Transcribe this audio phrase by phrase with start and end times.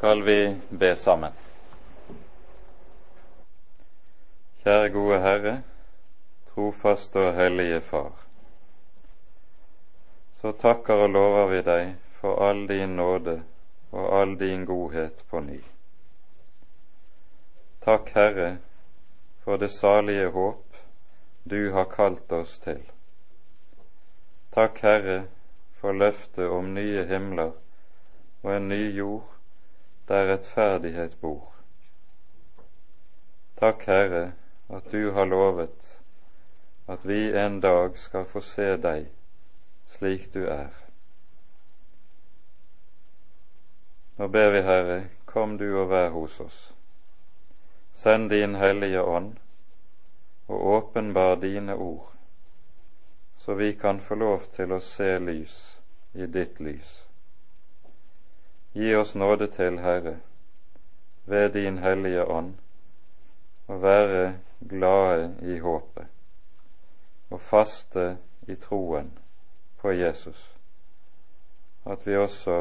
[0.00, 1.32] skal vi be sammen.
[4.62, 5.50] Kjære gode Herre,
[6.48, 8.14] trofaste og hellige Far.
[10.40, 13.34] Så takker og lover vi deg for all din nåde
[13.92, 15.58] og all din godhet på ny.
[17.84, 18.54] Takk, Herre,
[19.44, 20.78] for det salige håp
[21.44, 22.80] du har kalt oss til.
[24.56, 25.18] Takk, Herre,
[25.76, 27.52] for løftet om nye himler
[28.42, 29.39] og en ny jord
[30.10, 31.52] der rettferdighet bor.
[33.60, 34.32] Takk, Herre,
[34.68, 35.98] at du har lovet
[36.90, 39.04] at vi en dag skal få se deg
[39.94, 40.72] slik du er.
[44.18, 46.58] Nå ber vi, Herre, kom du og vær hos oss.
[47.94, 49.36] Send din Hellige Ånd
[50.48, 52.10] og åpenbar dine ord,
[53.38, 55.56] så vi kan få lov til å se lys
[56.18, 57.09] i ditt lys.
[58.72, 60.16] Gi oss nåde til, Herre,
[61.24, 62.54] ved din Hellige Ånd,
[63.66, 64.22] å være
[64.60, 66.06] glade i håpet
[67.30, 68.04] og faste
[68.46, 69.10] i troen
[69.80, 70.44] på Jesus,
[71.84, 72.60] at vi også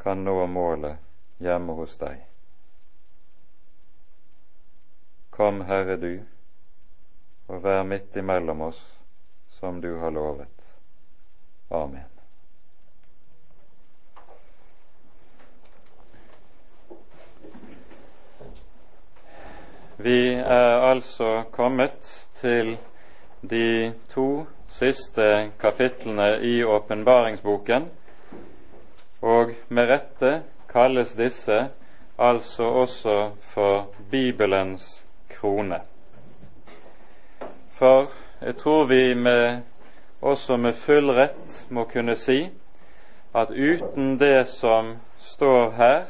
[0.00, 0.96] kan nå målet
[1.44, 2.24] hjemme hos deg.
[5.36, 6.12] Kom, Herre du,
[7.48, 8.82] og vær midt imellom oss
[9.60, 10.52] som du har lovet.
[11.68, 12.15] Amen.
[19.98, 22.76] Vi er altså kommet til
[23.50, 27.88] de to siste kapitlene i åpenbaringsboken,
[29.22, 31.68] og med rette kalles disse
[32.18, 35.80] altså også for Bibelens krone.
[37.72, 39.60] For jeg tror vi med,
[40.20, 42.50] også med full rett må kunne si
[43.34, 46.02] at uten det som står her,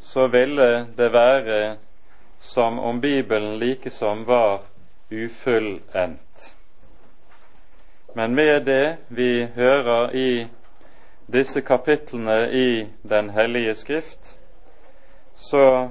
[0.00, 1.76] så ville det være
[2.42, 4.60] som om Bibelen likesom var
[5.10, 6.56] ufullendt.
[8.14, 10.46] Men med det vi hører i
[11.26, 14.38] disse kapitlene i Den hellige skrift,
[15.34, 15.90] så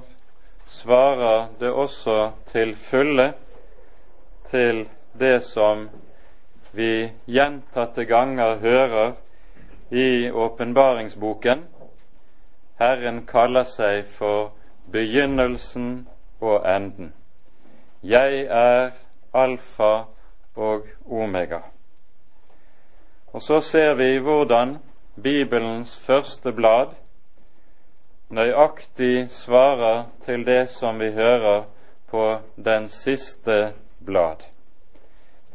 [0.68, 3.34] svarer det også til fulle
[4.52, 4.86] til
[5.20, 5.90] det som
[6.72, 9.14] vi gjentatte ganger hører
[9.90, 11.66] i åpenbaringsboken.
[12.80, 14.52] Herren kaller seg for
[14.92, 16.08] begynnelsen
[16.42, 17.14] og enden.
[18.04, 18.90] Jeg er
[19.34, 20.04] alfa
[20.56, 21.60] og omega.
[23.28, 24.78] Og så ser vi hvordan
[25.24, 26.88] Bibelens første blad
[28.30, 31.64] nøyaktig svarer til det som vi hører
[32.08, 33.74] på den siste
[34.06, 34.36] blad.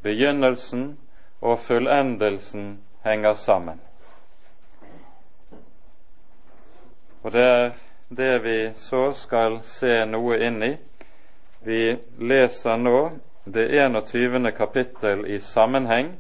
[0.02, 0.98] Begynnelsen
[1.40, 3.80] og fullendelsen henger sammen.
[7.22, 7.72] Og det er
[8.08, 10.76] det vi så skal se noe inn i.
[11.66, 13.10] Vi leser nå
[13.44, 14.52] det 21.
[14.56, 16.12] kapittel i sammenheng,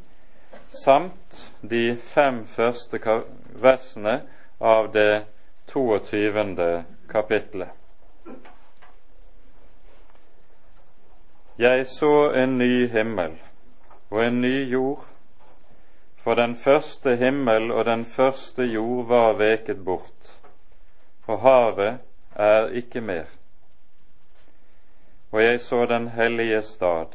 [0.68, 2.98] samt de fem første
[3.62, 4.20] versene
[4.58, 5.26] av det
[5.72, 6.84] 22.
[7.10, 7.68] kapittelet.
[11.58, 13.38] Jeg så en ny himmel
[14.10, 15.06] og en ny jord,
[16.16, 20.35] for den første himmel og den første jord var veket bort
[21.26, 21.98] og havet
[22.34, 23.24] er ikke mer.
[25.32, 27.06] Og jeg så den hellige stad,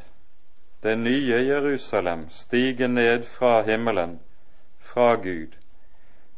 [0.83, 4.19] det nye Jerusalem, stige ned fra himmelen,
[4.79, 5.55] fra Gud,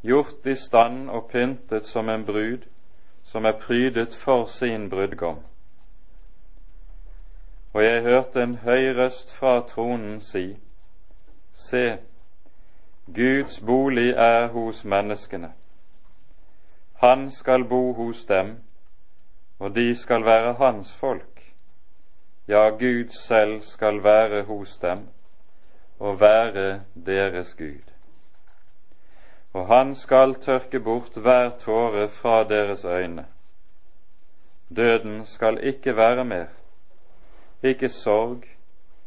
[0.01, 2.57] gjort i stand og pyntet som en brud
[3.23, 5.39] som er prydet for sin brudgom.
[7.73, 10.57] Og jeg hørte en høy røst fra tronen si,
[11.53, 11.97] Se,
[13.16, 15.53] Guds bolig er hos menneskene
[17.03, 18.57] han skal bo hos dem,
[19.59, 21.53] og de skal være hans folk.
[22.47, 25.07] Ja, Gud selv skal være hos dem
[25.99, 27.91] og være deres Gud.
[29.53, 33.25] Og han skal tørke bort hver tåre fra deres øyne.
[34.75, 36.47] Døden skal ikke være mer,
[37.63, 38.44] ikke sorg,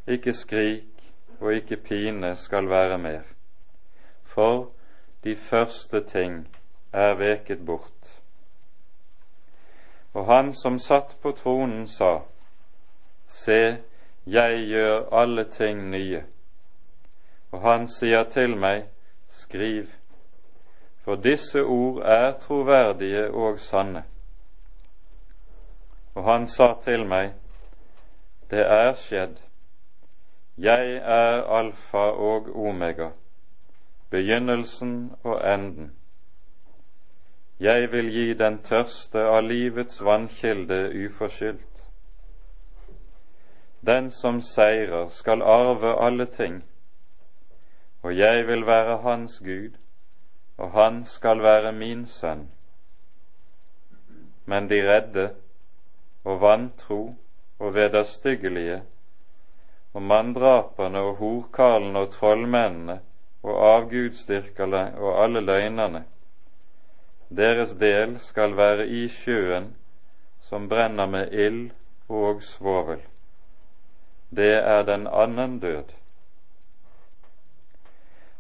[0.07, 3.23] ikke skrik og ikke pine skal være mer,
[4.25, 4.71] for
[5.25, 6.56] de første ting
[6.97, 8.23] er veket bort.
[10.17, 12.21] Og han som satt på tronen, sa,
[13.29, 13.77] Se,
[14.27, 16.23] jeg gjør alle ting nye.
[17.53, 18.87] Og han sier til meg,
[19.29, 19.87] Skriv,
[21.05, 24.05] for disse ord er troverdige og sanne.
[26.15, 27.35] Og han sa til meg,
[28.51, 29.37] Det er skjedd.
[30.59, 33.11] Jeg er alfa og omega,
[34.11, 35.93] begynnelsen og enden.
[37.61, 41.85] Jeg vil gi den tørste av livets vannkilde uforskyldt.
[43.81, 46.59] Den som seirer, skal arve alle ting,
[48.03, 49.79] og jeg vil være hans Gud,
[50.59, 52.51] og han skal være min sønn.
[54.45, 55.31] Men de redde
[56.25, 57.17] og vantro
[57.59, 58.83] og vederstyggelige
[59.95, 62.99] og manndraperne og horkarlene og trollmennene
[63.43, 66.05] og avgudsdyrkerne og alle løgnerne.
[67.29, 69.75] Deres del skal være i sjøen
[70.41, 71.71] som brenner med ild
[72.09, 73.01] og svovel.
[74.31, 75.85] Det er den annen død.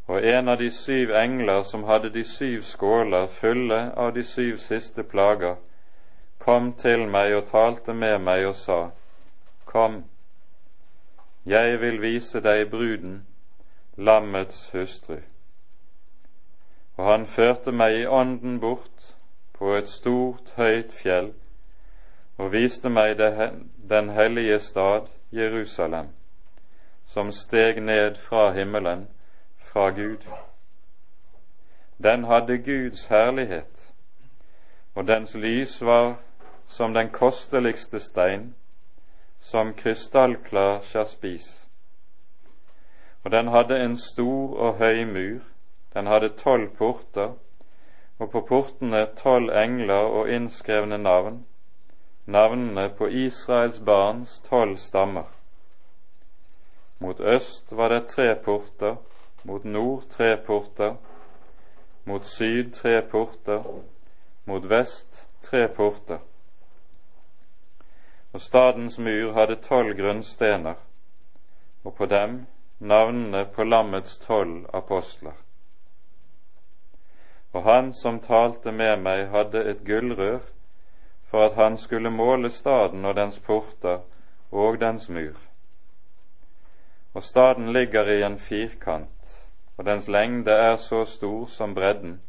[0.06, 4.56] Og en av de syv engler som hadde de syv skåler fulle av de syv
[4.62, 5.56] siste plager,
[6.38, 8.90] kom til meg og talte med meg og sa,
[9.64, 10.04] Kom,
[11.46, 13.26] jeg vil vise deg bruden,
[13.96, 15.18] lammets hustru.
[16.96, 19.14] Og han førte meg i ånden bort
[19.52, 21.32] på et stort, høyt fjell
[22.36, 23.16] og viste meg
[23.88, 26.08] den hellige stad, Jerusalem,
[27.06, 29.08] som steg ned fra himmelen,
[29.58, 30.26] fra Gud.
[32.02, 33.92] Den hadde Guds herlighet,
[34.94, 36.14] og dens lys var
[36.66, 38.54] som den kosteligste stein,
[39.40, 41.66] som krystallklar sjaspis.
[43.24, 45.40] Og den hadde en stor og høy mur,
[45.96, 47.32] den hadde tolv porter,
[48.18, 51.40] og på portene tolv engler og innskrevne navn,
[52.26, 55.32] navnene på Israels barns tolv stammer.
[56.98, 59.00] Mot øst var det tre porter,
[59.42, 60.94] mot nord tre porter,
[62.04, 63.62] mot syd tre porter,
[64.44, 66.18] mot vest tre porter
[68.36, 70.74] og stadens mur hadde tolv grunnstener,
[71.84, 72.34] og på dem
[72.78, 75.45] navnene på lammets tolv apostler.
[77.56, 80.42] Og han som talte med meg, hadde et gullrør
[81.30, 84.02] for at han skulle måle staden og dens porter
[84.52, 85.38] og dens mur.
[87.14, 89.32] Og staden ligger i en firkant,
[89.76, 92.20] og dens lengde er så stor som bredden,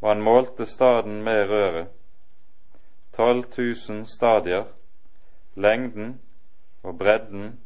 [0.00, 1.90] og han målte staden med røret,
[3.16, 4.70] tolv tusen stadier,
[5.54, 6.20] lengden
[6.82, 7.58] og bredden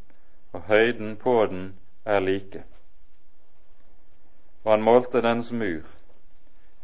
[0.53, 1.75] og høyden på den
[2.05, 2.65] er like.
[4.65, 5.98] Og han målte dens mur,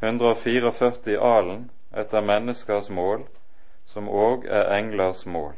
[0.05, 3.25] 144 alen etter menneskers mål,
[3.87, 5.55] som òg er englers mål.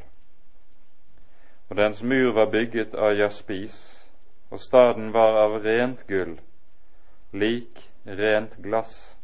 [1.70, 3.76] Og dens mur var bygget av jaspis,
[4.50, 6.38] og staden var av rent gull,
[7.32, 9.16] lik rent glass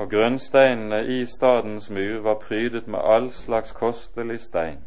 [0.00, 4.84] og grunnsteinene i stadens mur var prydet med all slags kostelig stein.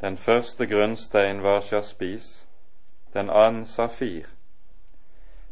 [0.00, 2.46] Den første grunnstein var sjaspis,
[3.14, 4.26] den annen safir,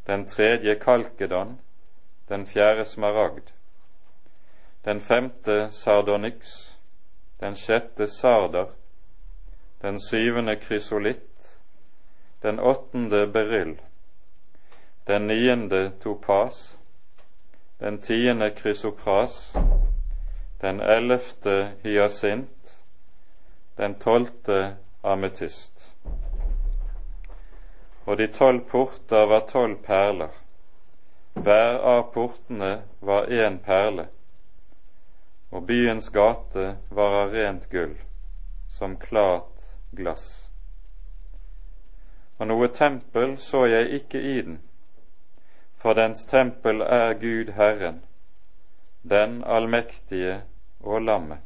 [0.07, 1.59] den tredje kalkedon,
[2.29, 3.53] den fjerde smaragd,
[4.85, 6.47] den femte sardonyx,
[7.41, 8.67] den sjette sarder,
[9.83, 11.57] den syvende krysolitt,
[12.43, 13.81] den åttende beryll,
[15.07, 16.79] den niende topas,
[17.81, 19.53] den tiende krysopras,
[20.61, 22.81] den ellevte hyasint,
[23.77, 25.80] den tolvte ametyst.
[28.11, 30.33] Og de tolv porter var tolv perler.
[31.39, 32.71] Hver av portene
[33.07, 34.09] var én perle,
[35.55, 37.95] og byens gate var av rent gull,
[38.75, 40.27] som klart glass.
[42.39, 44.59] Og noe tempel så jeg ikke i den,
[45.79, 48.03] for dens tempel er Gud Herren,
[49.07, 50.41] den allmektige
[50.81, 51.39] og lammet.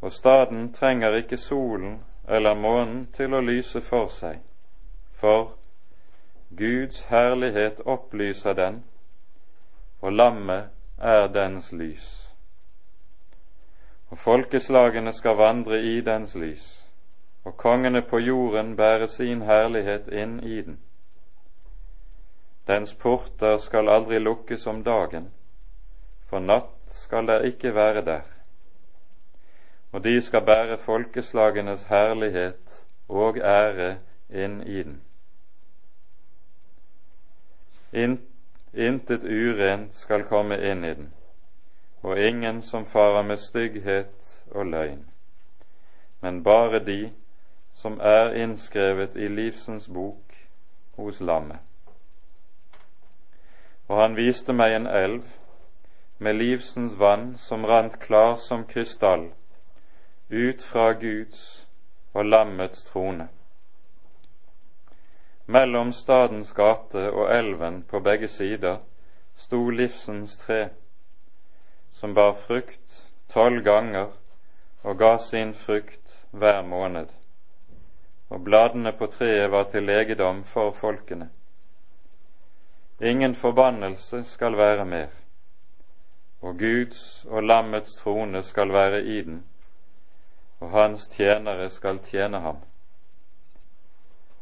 [0.00, 4.38] Og staden trenger ikke solen eller månen til å lyse for seg,
[5.16, 5.52] for
[6.56, 8.84] Guds herlighet opplyser den,
[10.00, 10.68] og lammet
[10.98, 12.06] er dens lys.
[14.10, 16.66] Og folkeslagene skal vandre i dens lys,
[17.44, 20.78] og kongene på jorden bære sin herlighet inn i den.
[22.66, 25.30] Dens porter skal aldri lukkes om dagen,
[26.26, 28.22] for natt skal der ikke være der.
[29.92, 33.96] Og de skal bære folkeslagenes herlighet og ære
[34.30, 35.05] inn i den.
[37.92, 41.12] Intet urent skal komme inn i den,
[42.02, 45.06] og ingen som farer med stygghet og løgn,
[46.20, 47.12] men bare de
[47.72, 50.36] som er innskrevet i livsens bok
[50.96, 51.60] hos lammet
[53.88, 55.26] og han viste meg en elv
[56.18, 59.28] med livsens vann som rant klar som krystall,
[60.30, 61.68] ut fra Guds
[62.14, 63.28] og lammets trone.
[65.46, 68.80] Mellom stadens gate og elven på begge sider
[69.36, 70.68] sto livsens tre,
[71.92, 74.10] som bar frukt tolv ganger
[74.82, 77.06] og ga sin frukt hver måned.
[78.28, 81.30] Og bladene på treet var til legedom for folkene.
[83.00, 85.08] Ingen forbannelse skal være mer,
[86.40, 89.44] og Guds og lammets trone skal være i den,
[90.60, 92.56] og hans tjenere skal tjene ham.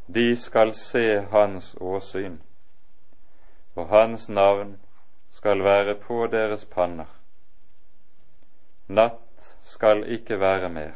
[0.06, 2.38] De skal se hans åsyn,
[3.74, 4.80] og hans navn
[5.30, 7.08] skal være på deres panner.
[8.88, 10.92] Natt skal ikke være mer,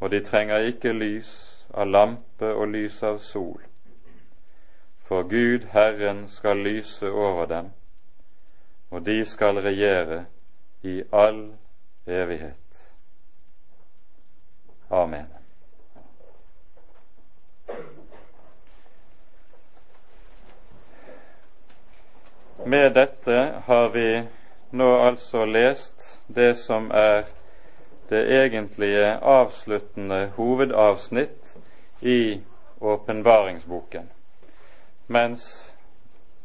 [0.00, 3.60] og de trenger ikke lys av lampe og lys av sol,
[5.02, 7.70] for Gud Herren skal lyse over dem,
[8.90, 10.24] og de skal regjere
[10.82, 11.44] i all
[12.06, 12.90] evighet.
[14.90, 15.41] Amen.
[22.64, 24.22] Med dette har vi
[24.70, 27.24] nå altså lest det som er
[28.08, 31.56] det egentlige avsluttende hovedavsnitt
[32.00, 32.40] i
[32.80, 34.06] åpenbaringsboken,
[35.06, 35.74] mens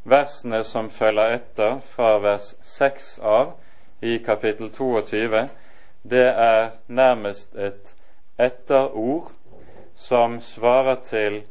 [0.03, 3.53] versene som følger etter fra vers 6 av
[4.01, 5.43] i kapittel 22,
[6.01, 7.93] det er nærmest et
[8.39, 9.29] etterord
[9.95, 11.43] som svarer til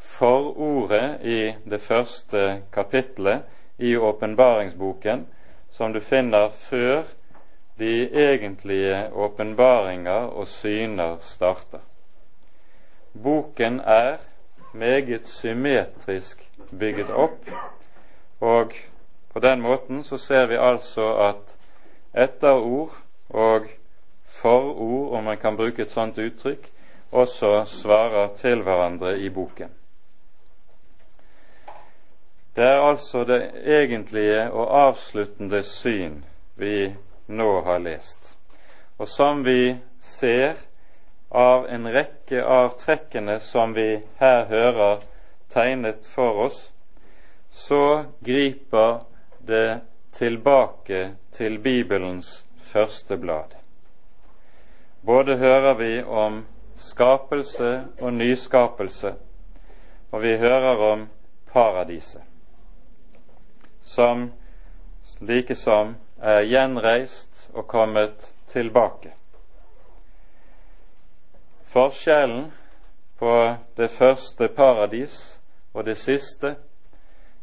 [0.00, 3.44] forordet i det første kapittelet
[3.78, 5.26] i åpenbaringsboken,
[5.70, 7.02] som du finner før
[7.78, 11.82] de egentlige åpenbaringer og syner starter.
[13.22, 14.16] Boken er
[14.72, 17.50] meget symmetrisk bygget opp,
[18.40, 18.72] og
[19.32, 21.56] på den måten så ser vi altså at
[22.14, 22.94] etterord
[23.28, 23.66] og
[24.26, 26.70] forord, om man kan bruke et sånt uttrykk,
[27.12, 29.70] også svarer til hverandre i boken.
[32.54, 36.20] Det er altså det egentlige og avsluttende syn
[36.54, 36.94] vi
[37.26, 38.28] nå har lest,
[38.98, 40.60] og som vi ser
[41.34, 43.88] av en rekke av trekkene som vi
[44.20, 45.02] her hører
[45.50, 46.60] tegnet for oss,
[47.50, 49.00] så griper
[49.42, 49.80] det
[50.14, 51.00] tilbake
[51.34, 53.56] til Bibelens første blad.
[55.02, 56.44] Både hører vi om
[56.78, 59.12] skapelse og nyskapelse,
[60.12, 61.04] og vi hører om
[61.50, 62.22] paradiset
[63.84, 64.30] som
[65.20, 69.12] likesom er gjenreist og kommet tilbake.
[71.74, 72.52] Forskjellen
[73.18, 73.34] på
[73.76, 75.18] det første paradis
[75.74, 76.56] og det siste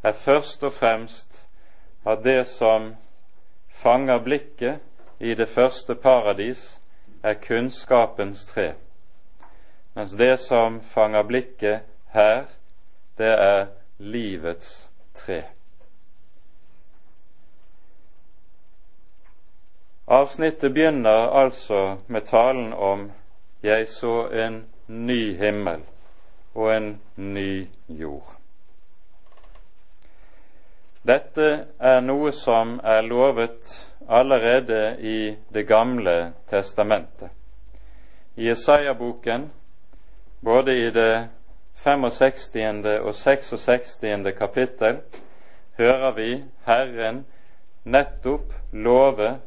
[0.03, 1.41] er først og fremst
[2.05, 2.95] at det som
[3.81, 4.79] fanger blikket
[5.19, 6.81] i det første paradis,
[7.23, 8.73] er kunnskapens tre,
[9.93, 11.79] mens det som fanger blikket
[12.13, 12.45] her,
[13.17, 13.65] det er
[13.97, 15.43] livets tre.
[20.11, 23.11] Avsnittet begynner altså med talen om
[23.63, 25.79] 'Jeg så en ny himmel
[26.55, 28.35] og en ny jord'.
[31.07, 37.29] Dette er noe som er lovet allerede i Det gamle testamentet.
[38.35, 39.51] I Jesaja-boken,
[40.43, 41.29] både i det
[41.75, 42.99] 65.
[42.99, 44.33] og 66.
[44.37, 44.97] kapittel,
[45.77, 47.25] hører vi Herren
[47.83, 49.39] nettopp love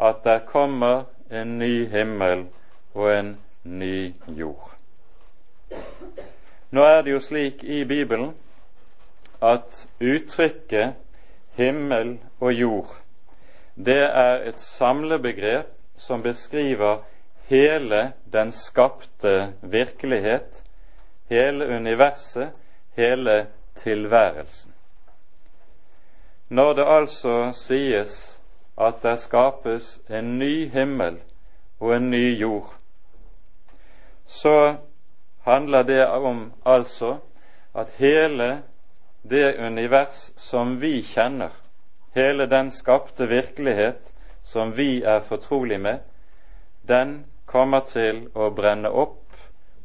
[0.00, 2.46] at der kommer en ny himmel
[2.94, 4.76] og en ny jord.
[6.70, 8.34] Nå er det jo slik i Bibelen
[9.42, 10.94] at uttrykket
[11.58, 12.96] himmel og jord,
[13.76, 15.66] det er et samlebegrep
[15.96, 17.02] som beskriver
[17.48, 20.62] hele den skapte virkelighet,
[21.28, 22.50] hele universet,
[22.96, 24.74] hele tilværelsen.
[26.48, 28.39] Når det altså sies
[28.78, 31.18] at det skapes en ny himmel
[31.80, 32.74] og en ny jord,
[34.26, 34.76] så
[35.44, 37.16] handler det om altså
[37.74, 38.62] at hele
[39.22, 41.50] det univers som vi kjenner,
[42.14, 44.12] hele den skapte virkelighet
[44.42, 45.98] som vi er fortrolig med,
[46.82, 49.34] den kommer til å brenne opp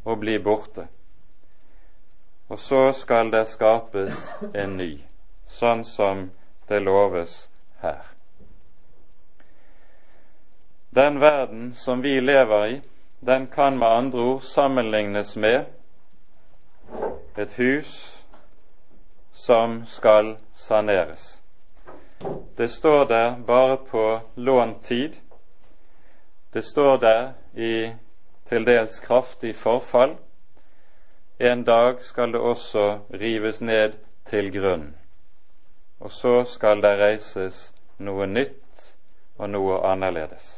[0.06, 0.88] og bli borte.
[2.50, 4.92] Og så skal det skapes en ny,
[5.50, 6.30] sånn som
[6.70, 7.48] det loves
[7.82, 8.15] her.
[10.96, 12.82] Den verden som vi lever i,
[13.20, 15.66] den kan med andre ord sammenlignes med
[17.38, 18.24] et hus
[19.34, 21.42] som skal saneres.
[22.58, 25.14] Det står der bare på lånt tid.
[26.54, 27.92] Det står der i
[28.50, 30.16] til dels kraftig forfall.
[31.40, 33.92] En dag skal det også rives ned
[34.26, 34.96] til grunnen.
[36.00, 38.92] og så skal det reises noe nytt
[39.38, 40.55] og noe annerledes.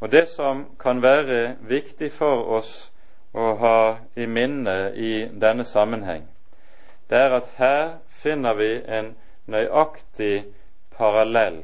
[0.00, 2.92] Og Det som kan være viktig for oss
[3.34, 6.24] å ha i minne i denne sammenheng,
[7.10, 9.12] det er at her finner vi en
[9.46, 10.44] nøyaktig
[10.96, 11.62] parallell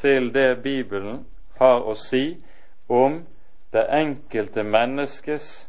[0.00, 1.24] til det Bibelen
[1.58, 2.36] har å si
[2.88, 3.22] om
[3.72, 5.68] det enkelte menneskes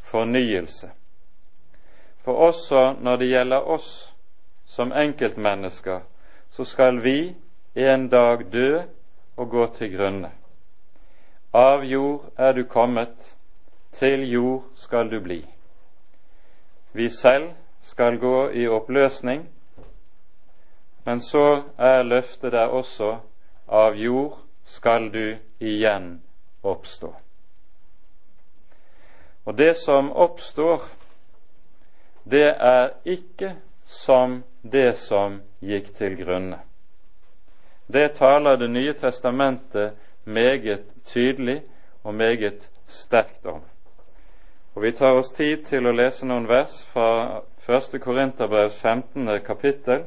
[0.00, 0.90] fornyelse.
[2.24, 3.92] For også når det gjelder oss
[4.66, 6.00] som enkeltmennesker,
[6.50, 7.34] så skal vi
[7.74, 8.82] en dag dø
[9.36, 10.30] og gå til grunne.
[11.52, 13.34] Av jord er du kommet,
[13.92, 15.40] til jord skal du bli.
[16.92, 17.50] Vi selv
[17.82, 19.48] skal gå i oppløsning,
[21.04, 23.16] men så er løftet der også
[23.66, 26.20] av jord skal du igjen
[26.62, 27.10] oppstå.
[29.44, 30.82] Og det som oppstår,
[32.30, 36.60] det er ikke som det som gikk til grunne.
[37.90, 41.62] Det taler Det nye testamentet meget tydelig
[42.04, 43.60] og meget sterkt om.
[44.74, 48.00] Og Vi tar oss tid til å lese noen vers fra 1.
[48.00, 49.40] Korinterbrevs 15.
[49.46, 50.04] kapittel,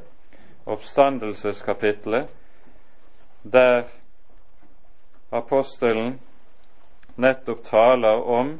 [0.66, 2.28] oppstandelseskapittelet,
[3.44, 3.84] der
[5.32, 6.20] apostelen
[7.16, 8.60] nettopp taler om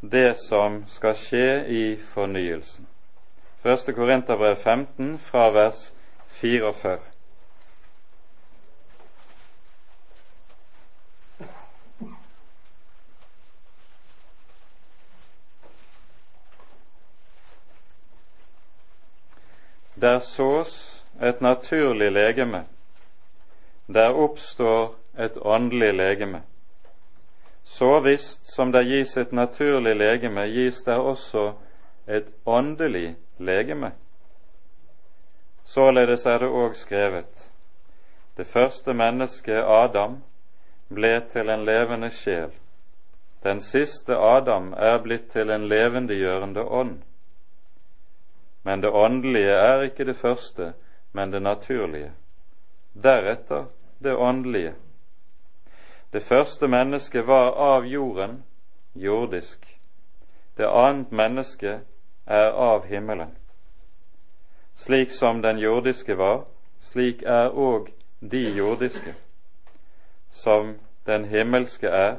[0.00, 2.86] det som skal skje i fornyelsen.
[3.64, 3.94] 1.
[3.94, 5.92] Korinterbrev 15 fra vers
[6.28, 7.13] 44.
[20.04, 22.64] Der sås et naturlig legeme,
[23.86, 26.42] der oppstår et åndelig legeme.
[27.64, 31.52] Så visst som det gis et naturlig legeme, gis det også
[32.08, 33.92] et åndelig legeme.
[35.64, 37.50] Således er det òg skrevet:"
[38.36, 40.22] Det første mennesket, Adam,
[40.94, 42.50] ble til en levende sjel.
[43.44, 47.02] Den siste Adam er blitt til en levendegjørende ånd.
[48.64, 50.72] Men det åndelige er ikke det første,
[51.12, 52.12] men det naturlige.
[53.02, 53.64] Deretter
[54.02, 54.74] det åndelige.
[56.12, 58.44] Det første mennesket var av jorden,
[58.94, 59.78] jordisk.
[60.56, 61.80] Det annet menneske
[62.26, 63.36] er av himmelen.
[64.74, 66.44] Slik som den jordiske var,
[66.80, 69.14] slik er òg de jordiske.
[70.30, 72.16] Som den himmelske er,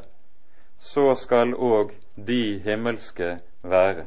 [0.79, 4.05] så skal òg de himmelske være.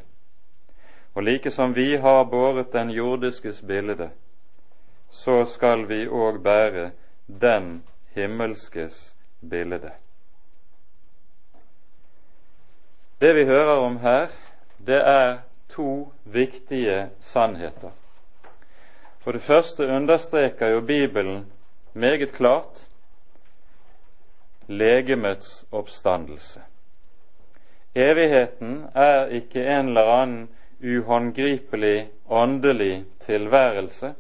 [1.19, 4.11] Og like som vi har båret den jordiskes bilde,
[5.11, 6.91] så skal vi òg bære
[7.27, 7.83] den
[8.15, 9.91] himmelskes bilde.
[13.19, 14.29] Det vi hører om her,
[14.79, 17.91] det er to viktige sannheter.
[19.19, 21.47] For det første understreker jo Bibelen
[21.93, 22.87] meget klart
[24.69, 26.63] legemets oppstandelse.
[27.95, 30.49] Evigheten er ikke en eller annen
[30.83, 34.15] uhåndgripelig åndelig tilværelse.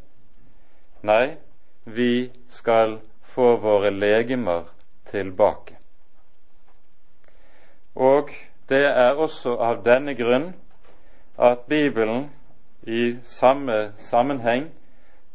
[1.03, 1.37] Nei,
[1.85, 4.63] vi skal få våre legemer
[5.11, 5.77] tilbake.
[7.95, 8.31] Og
[8.69, 10.53] det er også av denne grunn
[11.39, 12.31] at Bibelen
[12.83, 14.71] i samme sammenheng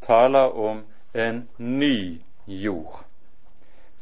[0.01, 0.83] taler om
[1.13, 3.03] en ny jord.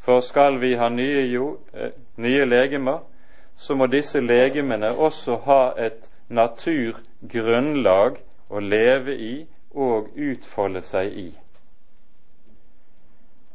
[0.01, 2.99] For skal vi ha nye, jord, eh, nye legemer,
[3.55, 9.33] så må disse legemene også ha et naturgrunnlag å leve i
[9.71, 11.29] og utfolde seg i.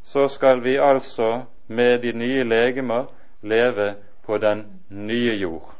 [0.07, 3.09] Så skal vi altså med de nye legemer
[3.43, 3.95] leve
[4.27, 5.73] på den nye jord.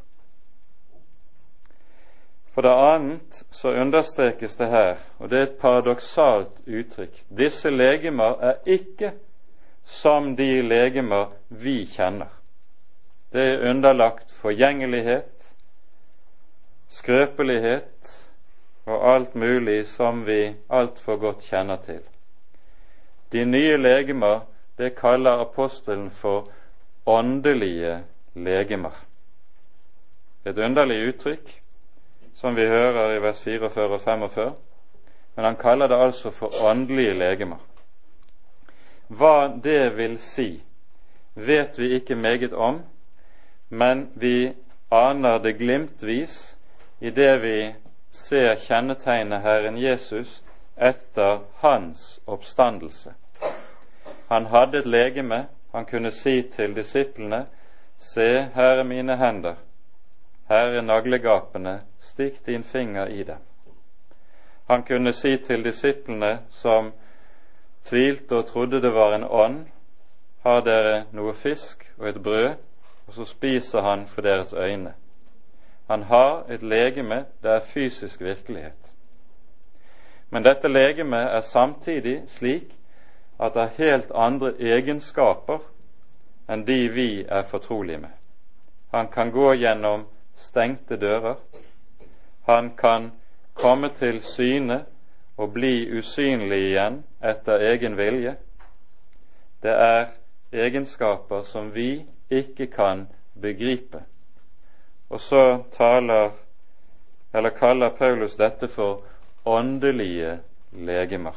[2.57, 8.39] For det annet så understrekes det her, og det er et paradoksalt uttrykk, disse legemer
[8.41, 9.11] er ikke
[9.85, 12.31] som de legemer vi kjenner.
[13.29, 15.36] Det er underlagt forgjengelighet,
[16.87, 18.27] skrøpelighet
[18.85, 22.01] og alt mulig som vi altfor godt kjenner til.
[23.31, 24.39] De nye legemer,
[24.77, 26.47] det kaller apostelen for
[27.05, 28.03] åndelige
[28.35, 28.95] legemer.
[30.45, 31.61] Et underlig uttrykk,
[32.35, 34.53] som vi hører i vers 44 og 45,
[35.35, 37.59] men han kaller det altså for åndelige legemer.
[39.07, 40.63] Hva det vil si,
[41.35, 42.81] vet vi ikke meget om,
[43.69, 44.53] men vi
[44.91, 46.56] aner det glimtvis
[46.99, 47.75] i det vi
[48.11, 50.41] ser kjennetegnet Herren Jesus
[50.75, 53.13] etter hans oppstandelse.
[54.27, 57.45] Han hadde et legeme, han kunne si til disiplene,
[57.97, 59.55] Se, her er mine hender,
[60.49, 63.41] her er naglegapene, stikk din finger i dem.
[64.67, 66.91] Han kunne si til disiplene som
[67.85, 69.65] tvilte og trodde det var en ånd,
[70.43, 72.53] har dere noe fisk og et brød,
[73.07, 74.93] og så spiser han for deres øyne.
[75.87, 78.93] Han har et legeme, det er fysisk virkelighet.
[80.29, 82.75] Men dette legemet er samtidig slik
[83.39, 85.63] at det har helt andre egenskaper
[86.49, 88.11] enn de vi er fortrolige med.
[88.91, 91.35] Han kan gå gjennom stengte dører.
[92.47, 93.11] Han kan
[93.53, 94.85] komme til syne
[95.37, 98.35] og bli usynlig igjen etter egen vilje.
[99.63, 100.05] Det er
[100.53, 103.07] egenskaper som vi ikke kan
[103.41, 104.03] begripe.
[105.09, 106.31] Og så taler,
[107.33, 109.03] eller kaller Paulus dette for
[109.45, 110.39] åndelige
[110.71, 111.35] legemer.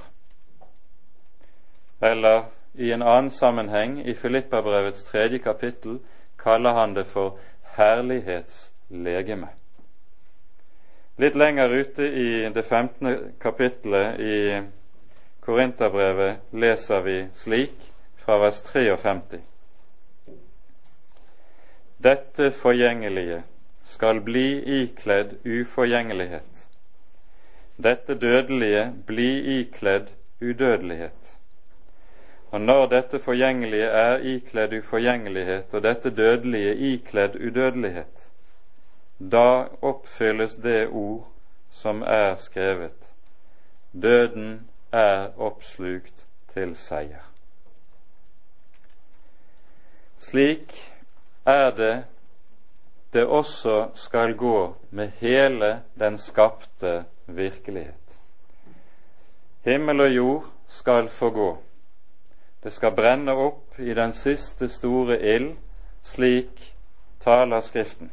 [2.03, 2.43] Eller
[2.75, 5.99] i en annen sammenheng, i Filippabrevets tredje kapittel,
[6.39, 7.39] kaller han det for
[7.77, 9.49] herlighetslegeme.
[11.21, 13.35] Litt lenger ute i det 15.
[13.41, 14.63] kapittelet i
[15.41, 17.75] Korinterbrevet leser vi slik
[18.17, 19.41] fra vers 53.
[22.01, 23.43] Dette forgjengelige
[23.91, 24.47] skal bli
[24.81, 26.67] ikledd uforgjengelighet.
[27.77, 29.29] Dette dødelige bli
[29.61, 31.37] ikledd udødelighet.
[32.51, 38.31] Og når dette forgjengelige er ikledd uforgjengelighet, og dette dødelige ikledd udødelighet,
[39.33, 41.29] da oppfylles det ord
[41.71, 43.11] som er skrevet.
[44.03, 47.27] Døden er oppslukt til seier.
[50.19, 50.75] Slik
[51.47, 52.05] er det
[53.13, 58.21] det også skal gå med hele den skapte virkelighet.
[59.65, 61.59] Himmel og jord skal forgå
[62.63, 65.55] det skal brenne opp i den siste store ild,
[66.05, 66.75] slik
[67.25, 68.11] taler Skriften.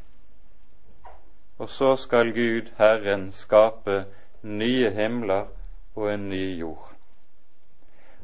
[1.59, 4.05] Og så skal Gud, Herren, skape
[4.43, 5.49] nye himler
[5.95, 6.93] og en ny jord.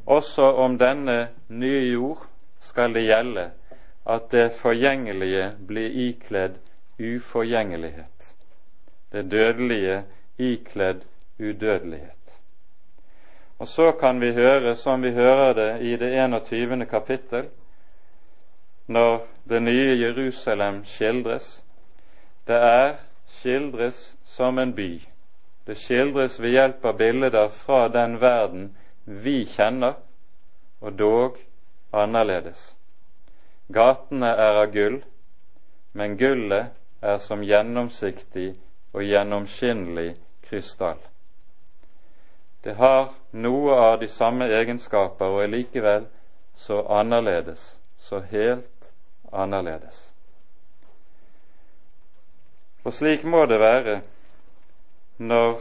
[0.06, 2.24] Også om denne nye jord
[2.60, 3.50] skal det gjelde
[4.06, 6.58] at det forgjengelige blir ikledd
[7.00, 8.34] uforgjengelighet,
[9.12, 10.04] det dødelige
[10.38, 11.00] ikledd
[11.38, 12.40] udødelighet.
[13.58, 16.86] Og så kan vi høre, som vi hører det i det 21.
[16.86, 17.48] kapittel,
[18.86, 21.64] når det nye Jerusalem skildres.
[22.46, 22.94] Det er
[23.26, 25.00] skildres som en by.
[25.66, 29.94] Det skildres ved hjelp av bilder fra den verden vi kjenner,
[30.80, 31.38] og dog
[31.92, 32.74] annerledes.
[33.74, 35.00] Gatene er av gull,
[35.92, 38.52] men gullet er som gjennomsiktig
[38.94, 40.14] og gjennomskinnelig
[40.46, 41.00] krystall.
[42.64, 46.06] Det har noe av de samme egenskaper og er likevel
[46.54, 48.90] så annerledes, så helt
[49.32, 50.10] annerledes.
[52.84, 54.00] Og slik må det være
[55.18, 55.60] når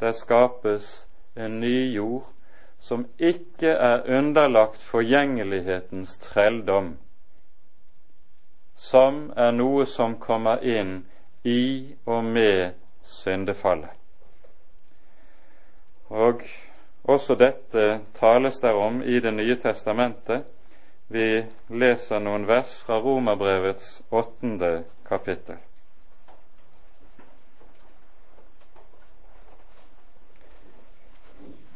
[0.00, 1.06] det skapes
[1.36, 2.26] en ny jord
[2.82, 6.96] som ikke er underlagt forgjengelighetens trelldom,
[8.82, 10.96] som er noe som kommer inn
[11.46, 12.74] i og med
[13.06, 13.94] syndefallet.
[16.10, 16.42] Og
[17.08, 20.42] også dette tales der om i Det nye testamentet.
[21.08, 25.56] Vi leser noen vers fra Romerbrevets åttende kapittel.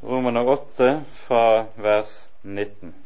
[0.02, 3.05] Romerne åtte fra vers 19.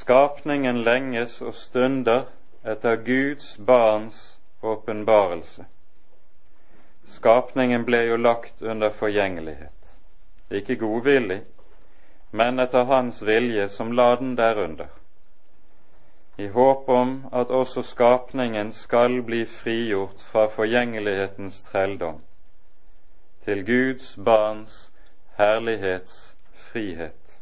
[0.00, 2.22] Skapningen lenges og stunder
[2.64, 5.66] etter Guds barns åpenbarelse.
[7.04, 9.90] Skapningen ble jo lagt under forgjengelighet,
[10.50, 11.42] ikke godvillig,
[12.32, 14.88] men etter Hans vilje som la den derunder,
[16.38, 22.22] i håp om at også skapningen skal bli frigjort fra forgjengelighetens trelldom,
[23.44, 24.80] til Guds barns
[25.36, 26.36] herlighets
[26.70, 27.36] frihet.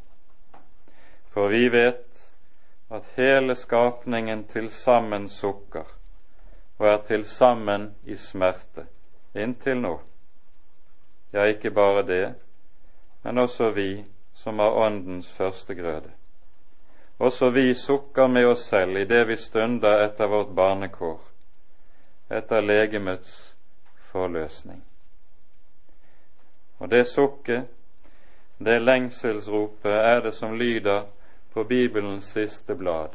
[1.31, 2.08] For vi vet
[2.91, 5.85] at hele skapningen til sammen sukker
[6.79, 8.87] og er til sammen i smerte
[9.35, 9.99] inntil nå.
[11.33, 12.35] Ja, ikke bare det,
[13.23, 16.11] men også vi som har Åndens første grøde.
[17.19, 21.19] Også vi sukker med oss selv i det vi stunder etter vårt barnekår,
[22.31, 23.57] etter legemets
[24.13, 24.85] forløsning.
[26.79, 27.67] Og det sukket,
[28.59, 31.03] det lengselsropet, er det som lyder
[31.53, 33.09] på Bibelens siste blad.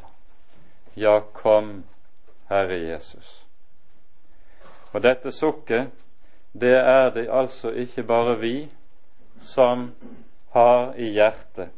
[0.94, 1.84] Ja, kom,
[2.48, 3.46] Herre Jesus.
[4.92, 5.90] Og dette sukket,
[6.52, 8.68] det er det altså ikke bare vi
[9.40, 9.88] som
[10.54, 11.72] har i hjertet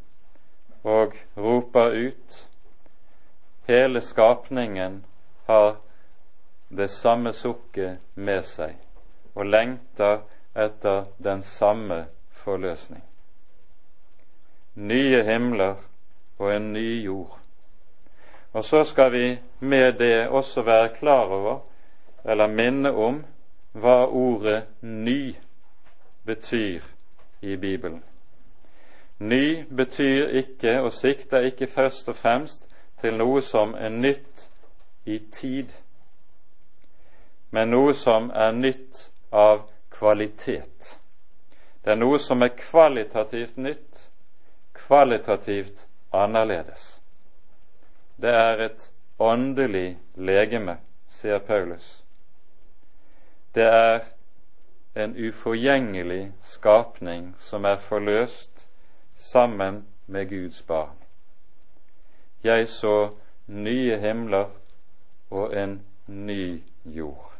[0.84, 2.48] og roper ut.
[3.66, 5.04] Hele skapningen
[5.46, 5.76] har
[6.68, 8.76] det samme sukket med seg
[9.34, 10.20] og lengter
[10.56, 13.02] etter den samme forløsning.
[14.74, 15.76] Nye himler
[16.38, 17.38] og en ny jord.
[18.52, 21.58] Og så skal vi med det også være klar over,
[22.24, 23.24] eller minne om,
[23.72, 25.36] hva ordet 'ny'
[26.24, 26.80] betyr
[27.42, 28.04] i Bibelen.
[29.18, 32.68] Ny betyr ikke og sikter ikke først og fremst
[33.00, 34.48] til noe som er nytt
[35.04, 35.68] i tid,
[37.50, 40.98] men noe som er nytt av kvalitet.
[41.84, 44.10] Det er noe som er kvalitativt nytt,
[44.74, 47.00] kvalitativt annerledes.
[48.16, 52.04] Det er et åndelig legeme, sier Paulus.
[53.54, 54.00] Det er
[54.96, 58.68] en uforgjengelig skapning som er forløst
[59.14, 60.96] sammen med Guds barn.
[62.44, 63.10] Jeg så
[63.46, 64.46] nye himler
[65.30, 67.32] og en ny jord.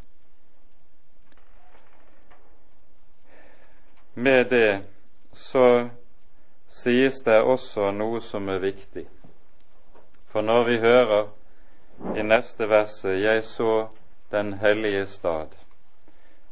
[4.15, 4.85] Med det
[5.33, 5.89] så
[6.77, 9.07] sies det også noe som er viktig.
[10.29, 11.29] For når vi hører
[12.17, 13.89] i neste verset 'Jeg så
[14.31, 15.57] den hellige stad',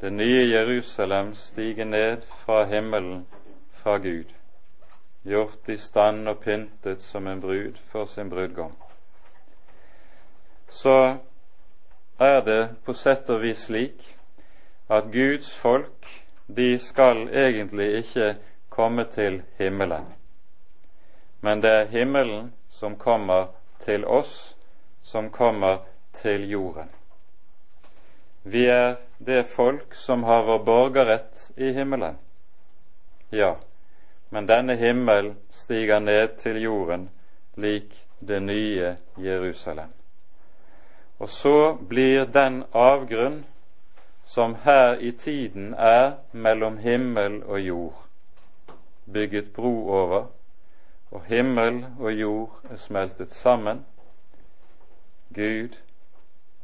[0.01, 3.27] det nye Jerusalem stige ned fra himmelen,
[3.73, 4.33] fra Gud,
[5.25, 8.73] gjort i stand og pyntet som en brud for sin brudgom,
[10.69, 11.17] så
[12.21, 14.17] er det på sett og vis slik
[14.91, 16.07] at Guds folk,
[16.57, 18.37] de skal egentlig ikke
[18.75, 20.11] komme til himmelen,
[21.41, 23.53] men det er himmelen som kommer
[23.85, 24.55] til oss
[25.03, 25.79] som kommer
[26.13, 26.89] til jorden.
[28.43, 32.17] Vi er det folk som har vår borgerrett i himmelen.
[33.31, 33.57] Ja,
[34.29, 37.09] men denne himmel stiger ned til jorden
[37.55, 39.93] lik det nye Jerusalem.
[41.19, 43.45] Og så blir den avgrunn
[44.25, 48.07] som her i tiden er mellom himmel og jord,
[49.05, 50.27] bygget bro over,
[51.11, 53.85] og himmel og jord er smeltet sammen.
[55.35, 55.77] Gud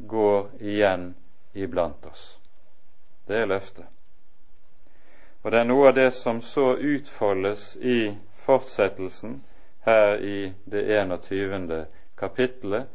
[0.08, 1.14] går igjen
[1.54, 2.38] iblant oss.
[3.28, 3.84] Det er løftet.
[5.42, 8.12] Og det er noe av det som så utfoldes i
[8.44, 9.40] fortsettelsen
[9.86, 11.86] her i det 21.
[12.18, 12.88] kapittelet,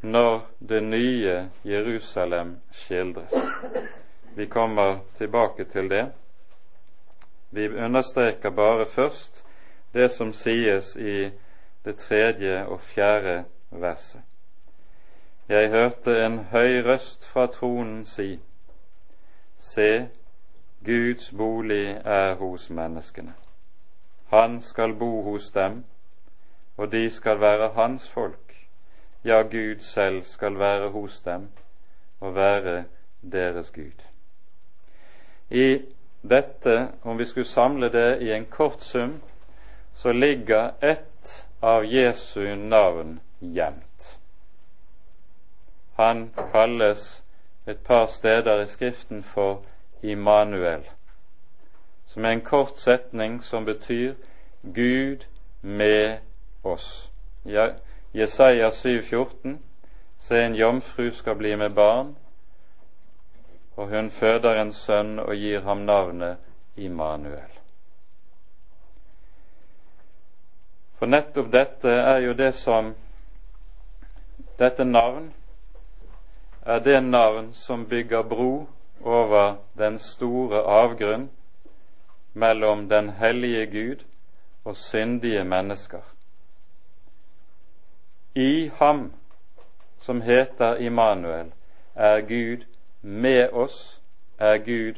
[0.00, 3.32] når det nye Jerusalem skildres.
[4.36, 6.04] Vi kommer tilbake til det.
[7.50, 9.44] Vi understreker bare først
[9.94, 11.30] det som sies i
[11.84, 14.20] det tredje og fjerde verset.
[15.48, 18.40] Jeg hørte en høy røst fra tronen si,
[19.58, 20.08] Se,
[20.84, 23.34] Guds bolig er hos menneskene.
[24.26, 25.84] Han skal bo hos dem,
[26.76, 28.66] og de skal være hans folk.
[29.24, 31.48] Ja, Gud selv skal være hos dem
[32.20, 32.84] og være
[33.32, 34.02] deres Gud.
[35.50, 35.80] I
[36.28, 39.20] dette, om vi skulle samle det i en kort sum,
[39.94, 44.18] så ligger ett av Jesu navn gjemt.
[45.96, 47.24] Han kalles
[47.66, 49.62] et par steder i Skriften for
[50.02, 50.82] Immanuel,
[52.06, 54.14] som er en kort setning som betyr
[54.62, 55.24] Gud
[55.60, 56.18] med
[56.62, 57.10] oss.
[57.44, 57.68] Ja,
[58.12, 59.56] Jesaja 7,14
[60.18, 62.16] Se, en jomfru skal bli med barn,
[63.76, 66.36] og hun føder en sønn og gir ham navnet
[66.76, 67.52] Immanuel.
[70.96, 72.94] For nettopp dette er jo det som
[74.56, 75.34] Dette navn
[76.64, 78.68] er det navn som bygger bro
[79.04, 81.28] over den store avgrunn
[82.32, 84.04] mellom den hellige Gud
[84.64, 86.00] og syndige mennesker.
[88.34, 89.12] I ham,
[89.98, 91.52] som heter Immanuel,
[91.94, 92.64] er Gud
[93.06, 94.00] med oss,
[94.38, 94.94] er Gud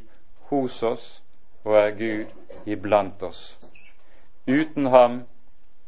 [0.48, 1.22] hos oss
[1.64, 2.26] og er Gud
[2.66, 3.58] iblant oss.
[4.48, 5.22] Uten ham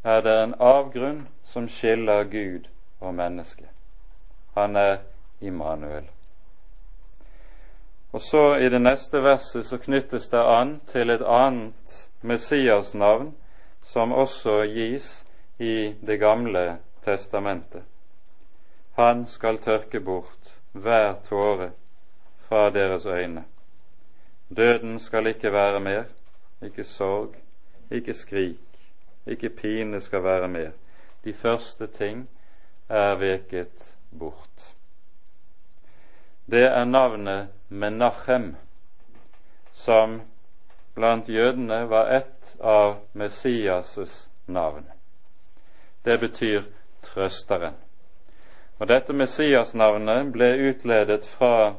[0.04, 2.68] er det en avgrunn som skiller Gud
[3.00, 3.64] og menneske.
[4.54, 4.96] Han er
[5.40, 6.10] Immanuel.
[8.12, 13.34] Og så i det neste verset så knyttes det an til et annet Messias navn
[13.82, 15.24] som også gis
[15.58, 17.82] i Det gamle testamentet.
[18.92, 21.70] Han skal tørke bort hver tåre
[22.50, 23.44] fra deres øyne.
[24.56, 26.02] Døden skal ikke være mer,
[26.62, 27.34] ikke sorg,
[27.90, 28.58] ikke skrik,
[29.26, 30.70] ikke pine skal være mer.
[31.24, 32.28] De første ting
[32.88, 34.74] er veket bort.
[36.50, 38.56] Det er navnet Menachem,
[39.72, 40.22] som
[40.94, 44.90] blant jødene var ett av Messias' navn.
[46.04, 46.62] Det betyr
[47.02, 47.74] trøsteren.
[48.78, 51.74] Og Dette Messias-navnet ble utledet fra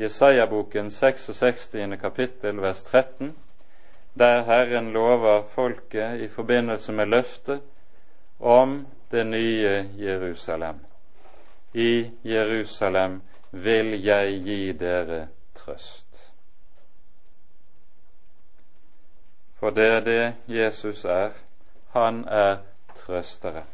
[0.00, 1.98] Jesaja-boken 66.
[2.00, 3.34] kapittel vers 13,
[4.14, 7.60] der Herren lover folket i forbindelse med løftet
[8.38, 10.80] om det nye Jerusalem.
[11.74, 16.32] I Jerusalem vil jeg gi dere trøst.
[19.58, 21.30] For det er det Jesus er.
[21.92, 22.56] Han er
[22.94, 23.68] trøsteren.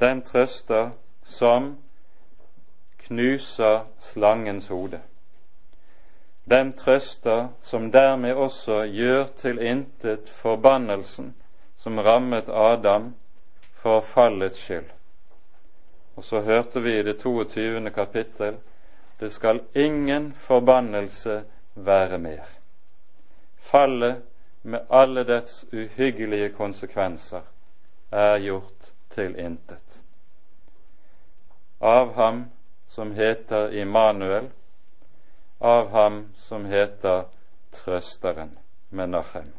[0.00, 0.90] Den trøster
[1.24, 1.81] som
[3.12, 5.00] knuser slangens hode.
[6.50, 11.34] Den trøster som dermed også gjør til intet forbannelsen
[11.78, 13.14] som rammet Adam
[13.72, 14.90] for fallets skyld.
[16.16, 17.90] Og så hørte vi i det 22.
[17.90, 18.58] kapittel
[19.20, 21.44] det skal ingen forbannelse
[21.74, 22.44] være mer.
[23.56, 24.22] Fallet
[24.62, 27.40] med alle dets uhyggelige konsekvenser
[28.10, 30.02] er gjort til intet.
[31.80, 32.44] Av ham
[32.92, 34.50] som heter Immanuel,
[35.58, 37.24] av ham som heter
[37.70, 39.52] Trøsteren, Menachem.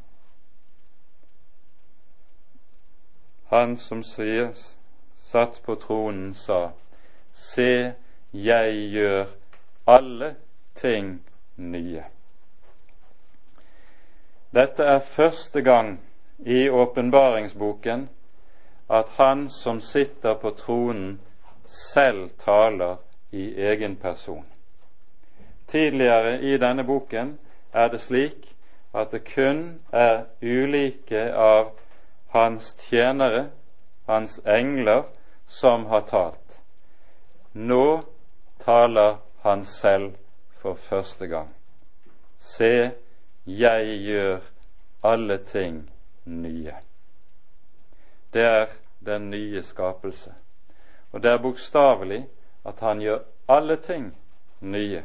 [3.50, 4.52] Han som sier,
[5.18, 6.72] satt på tronen, sa,
[7.34, 7.94] Se,
[8.32, 9.32] jeg gjør
[9.90, 10.36] alle
[10.78, 11.16] ting
[11.56, 12.04] nye.
[14.54, 15.96] Dette er første gang
[16.46, 18.06] i åpenbaringsboken
[18.90, 21.18] at han som sitter på tronen,
[21.66, 23.02] selv taler
[23.34, 24.46] i egen person.
[25.68, 27.38] Tidligere i denne boken
[27.74, 28.52] er det slik
[28.94, 31.72] at det kun er ulike av
[32.30, 33.48] hans tjenere,
[34.06, 35.04] hans engler,
[35.48, 36.60] som har talt.
[37.54, 38.04] Nå
[38.60, 40.14] taler han selv
[40.62, 41.50] for første gang.
[42.40, 42.92] Se,
[43.46, 44.40] jeg gjør
[45.04, 45.90] alle ting
[46.26, 46.76] nye.
[48.34, 48.66] Det er
[49.06, 50.34] den nye skapelse.
[51.12, 52.24] Og det er bokstavelig
[52.66, 54.12] at han gjør alle ting
[54.60, 55.04] nye.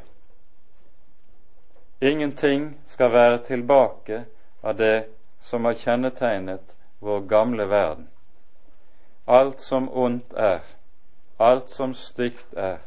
[2.01, 4.25] Ingenting skal være tilbake
[4.63, 5.07] av det
[5.43, 8.09] som har kjennetegnet vår gamle verden.
[9.27, 10.61] Alt som ondt er,
[11.39, 12.79] alt som stygt er,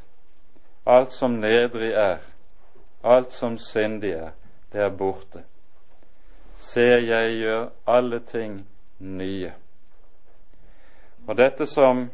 [0.85, 2.17] alt som nedrig er,
[3.03, 4.31] alt som syndig er,
[4.71, 5.43] det er borte.
[6.55, 8.61] Se, jeg gjør alle ting
[8.99, 9.53] nye.
[11.27, 12.09] Og dette som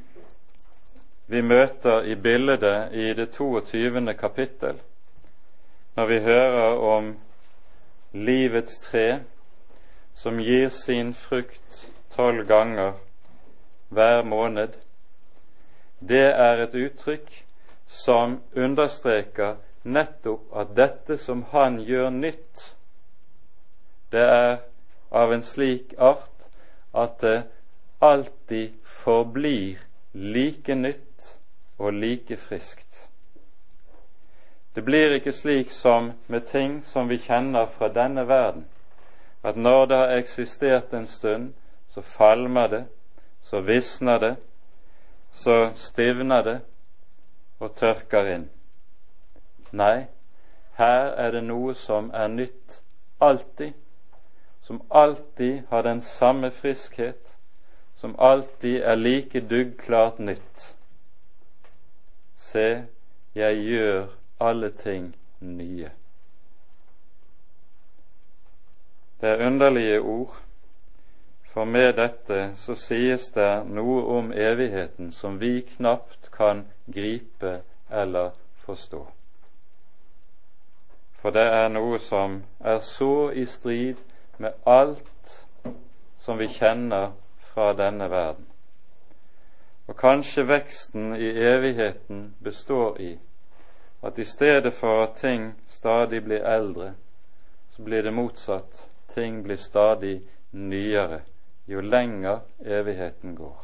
[1.28, 4.14] vi møter i bildet i det 22.
[4.14, 4.78] kapittel,
[5.96, 7.10] når vi hører om
[8.14, 9.20] livets tre
[10.16, 12.94] som gir sin frukt tolv ganger
[13.90, 14.70] hver måned,
[16.00, 17.28] det er et uttrykk
[17.88, 22.64] som understreker nettopp at dette som han gjør nytt,
[24.12, 24.58] det er
[25.12, 26.48] av en slik art
[26.96, 27.42] at det
[28.00, 31.07] alltid forblir like nytt
[31.78, 33.10] og like friskt.
[34.76, 38.68] Det blir ikke slik som med ting som vi kjenner fra denne verden,
[39.44, 41.54] at når det har eksistert en stund,
[41.90, 42.86] så falmer det,
[43.42, 44.36] så visner det,
[45.32, 46.60] så stivner det
[47.60, 48.50] og tørker inn.
[49.72, 50.06] Nei,
[50.78, 52.82] her er det noe som er nytt
[53.20, 53.74] alltid,
[54.62, 57.34] som alltid har den samme friskhet,
[57.96, 60.77] som alltid er like duggklart nytt.
[62.48, 62.84] Se,
[63.36, 64.06] jeg gjør
[64.40, 65.90] alle ting nye.
[69.22, 70.38] Det er underlige ord,
[71.44, 77.58] for med dette så sies det noe om evigheten som vi knapt kan gripe
[77.92, 78.32] eller
[78.64, 79.04] forstå.
[81.20, 84.00] For det er noe som er så i strid
[84.38, 85.40] med alt
[86.20, 87.12] som vi kjenner
[87.52, 88.46] fra denne verden.
[89.88, 93.18] Og kanskje veksten i evigheten består i
[94.04, 96.94] at i stedet for at ting stadig blir eldre,
[97.72, 100.22] så blir det motsatt ting blir stadig
[100.52, 101.22] nyere
[101.66, 103.58] jo lenger evigheten går.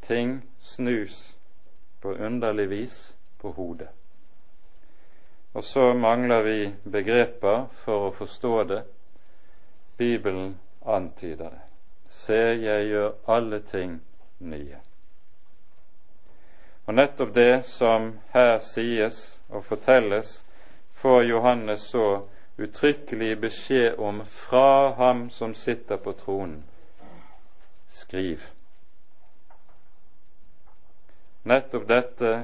[0.00, 1.36] Ting snus
[2.00, 3.88] på underlig vis på hodet.
[5.52, 8.82] Og så mangler vi begreper for å forstå det.
[9.98, 10.54] Bibelen
[10.86, 11.69] antyder det.
[12.20, 14.00] Se, jeg gjør alle ting
[14.44, 14.76] nye.
[16.86, 20.44] Og nettopp det som her sies og fortelles,
[20.92, 22.26] får Johannes så
[22.60, 26.64] uttrykkelig beskjed om fra ham som sitter på tronen.
[27.88, 28.44] Skriv.
[31.48, 32.34] Nettopp dette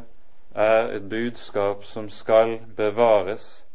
[0.54, 3.66] er et budskap som skal bevares,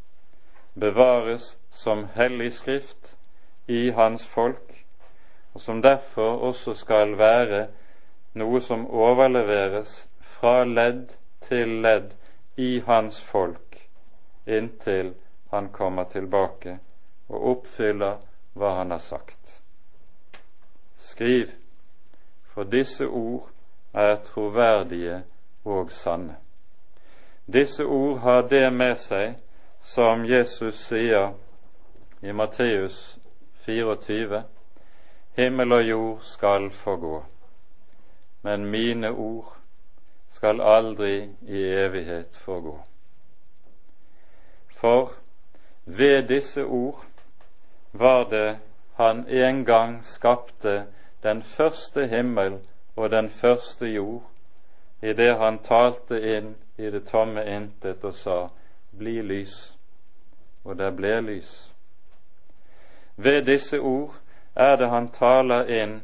[0.73, 3.15] bevares som hellig skrift
[3.67, 4.70] i hans folk,
[5.53, 7.67] og som derfor også skal være
[8.33, 12.13] noe som overleveres fra ledd til ledd
[12.57, 13.71] i hans folk
[14.47, 15.13] inntil
[15.49, 16.79] han kommer tilbake
[17.29, 18.21] og oppfyller
[18.53, 19.61] hva han har sagt.
[20.97, 21.51] Skriv,
[22.53, 23.49] for disse ord
[23.93, 25.23] er troverdige
[25.65, 26.35] og sanne.
[27.53, 29.35] Disse ord har det med seg
[29.83, 31.33] som Jesus sier
[32.21, 33.17] i Matteus
[33.65, 34.43] 24.:
[35.35, 37.23] Himmel og jord skal forgå,
[38.41, 39.57] men mine ord
[40.29, 42.79] skal aldri i evighet forgå.
[44.69, 45.13] For
[45.85, 47.05] ved disse ord
[47.91, 48.59] var det
[48.95, 50.85] han en gang skapte
[51.23, 52.59] den første himmel
[52.95, 54.23] og den første jord,
[55.01, 58.47] idet han talte inn i det tomme intet og sa:"
[58.97, 59.77] Bli lys.
[60.63, 61.71] Og det ble lys.
[63.15, 64.20] Ved disse ord
[64.55, 66.01] er det han taler inn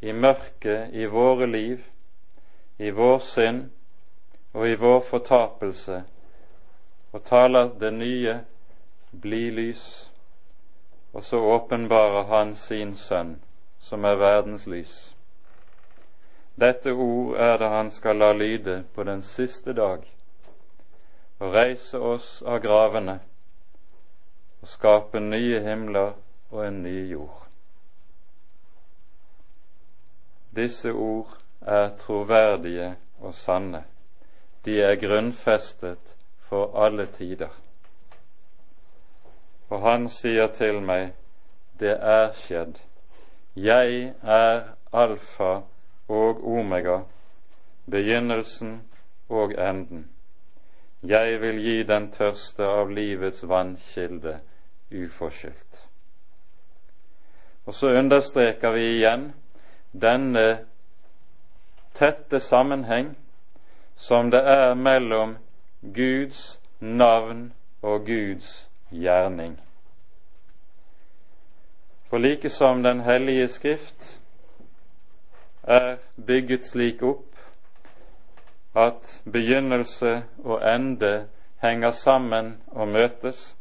[0.00, 1.84] i mørket i våre liv,
[2.78, 3.70] i vår synd
[4.52, 6.02] og i vår fortapelse,
[7.12, 8.38] og taler det nye
[9.10, 10.10] bli lys,
[11.12, 13.36] og så åpenbarer han sin sønn,
[13.80, 15.14] som er verdens lys.
[16.54, 20.02] Dette ord er det han skal la lyde på den siste dag,
[21.38, 23.18] og reise oss av gravene
[24.62, 26.14] og skape nye himler
[26.50, 27.43] og en ny jord.
[30.56, 33.84] Disse ord er troverdige og sanne.
[34.64, 37.50] De er grunnfestet for alle tider.
[39.68, 41.12] Og han sier til meg,
[41.80, 42.78] det er skjedd.
[43.56, 45.52] Jeg er alfa
[46.08, 47.00] og omega,
[47.90, 48.82] begynnelsen
[49.28, 50.08] og enden.
[51.02, 54.38] Jeg vil gi den tørste av livets vannkilde
[54.92, 55.82] uforskyldt.
[57.66, 59.32] Og så understreker vi igjen
[60.00, 60.66] denne
[61.94, 63.16] tette sammenheng
[63.96, 65.36] som det er mellom
[65.94, 69.60] Guds navn og Guds gjerning.
[72.10, 74.20] For like som Den hellige Skrift
[75.62, 77.34] er bygget slik opp
[78.76, 81.26] at begynnelse og ende
[81.62, 83.56] henger sammen og møtes,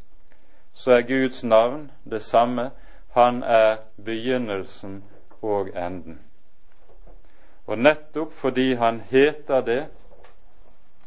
[0.73, 2.71] så er Guds navn det samme.
[3.13, 5.03] Han er begynnelsen
[5.43, 6.21] og enden.
[7.65, 9.81] Og nettopp fordi han heter det,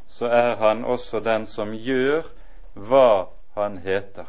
[0.09, 2.29] så er han også den som gjør
[2.75, 3.27] hva
[3.57, 4.29] han heter.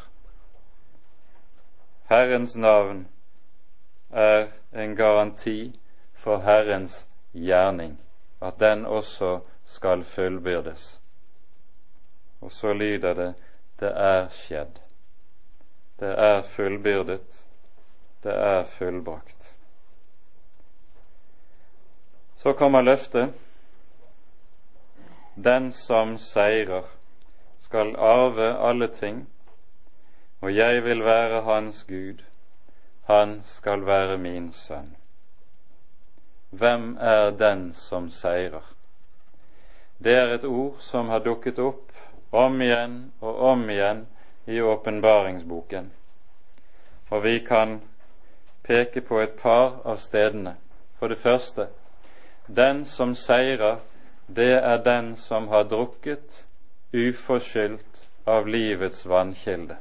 [2.08, 3.06] Herrens navn
[4.10, 5.80] er en garanti
[6.14, 7.98] for Herrens gjerning,
[8.40, 11.00] at den også skal fullbyrdes.
[12.40, 13.34] Og så lyder det
[13.80, 14.80] det er skjedd.
[16.00, 17.44] Det er fullbyrdet.
[18.22, 19.37] Det er fullbrakt.
[22.38, 23.28] Så kommer løftet.
[25.34, 26.84] Den som seirer,
[27.58, 29.26] skal arve alle ting,
[30.40, 32.22] og jeg vil være hans Gud,
[33.06, 34.96] han skal være min sønn.
[36.50, 38.74] Hvem er den som seirer?
[39.98, 41.92] Det er et ord som har dukket opp
[42.32, 44.06] om igjen og om igjen
[44.46, 45.90] i åpenbaringsboken,
[47.10, 47.80] og vi kan
[48.62, 50.54] peke på et par av stedene.
[50.98, 51.66] For det første,
[52.48, 53.76] den som seirer,
[54.26, 56.46] det er den som har drukket
[56.92, 59.76] uforskyldt av livets vannkilde.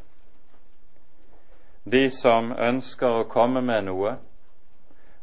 [1.83, 4.17] De som ønsker å komme med noe,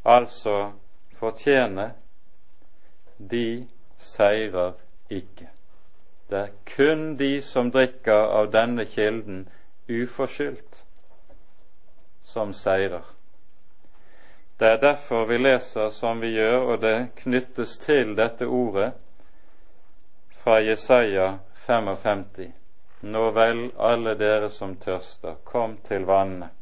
[0.05, 0.73] altså
[1.21, 1.91] fortjene,
[3.19, 3.67] de
[4.01, 4.73] seirer
[5.13, 5.51] ikke.
[6.31, 9.45] Det er kun de som drikker av denne kilden
[9.89, 10.85] uforskyldt,
[12.25, 13.14] som seirer.
[14.59, 18.93] Det er derfor vi leser som vi gjør, og det knyttes til dette ordet
[20.43, 22.53] fra Jesaja 55.
[23.01, 26.55] Nå vel, alle dere som tørster, kom til vannet.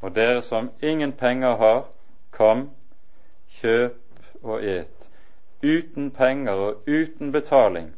[0.00, 1.82] Og dere som ingen penger har,
[2.30, 2.70] kom,
[3.58, 5.08] kjøp og et,
[5.62, 7.90] uten penger og uten betaling,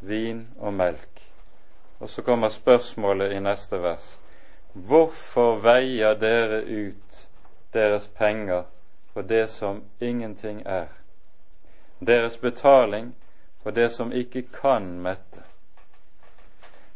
[0.00, 1.22] vin og melk.
[2.00, 4.18] Og så kommer spørsmålet i neste vers.
[4.72, 7.07] Hvorfor veier dere ut
[7.72, 8.62] deres penger
[9.12, 10.86] for det som ingenting er?
[12.06, 13.14] Deres betaling
[13.62, 15.42] for det som ikke kan mette.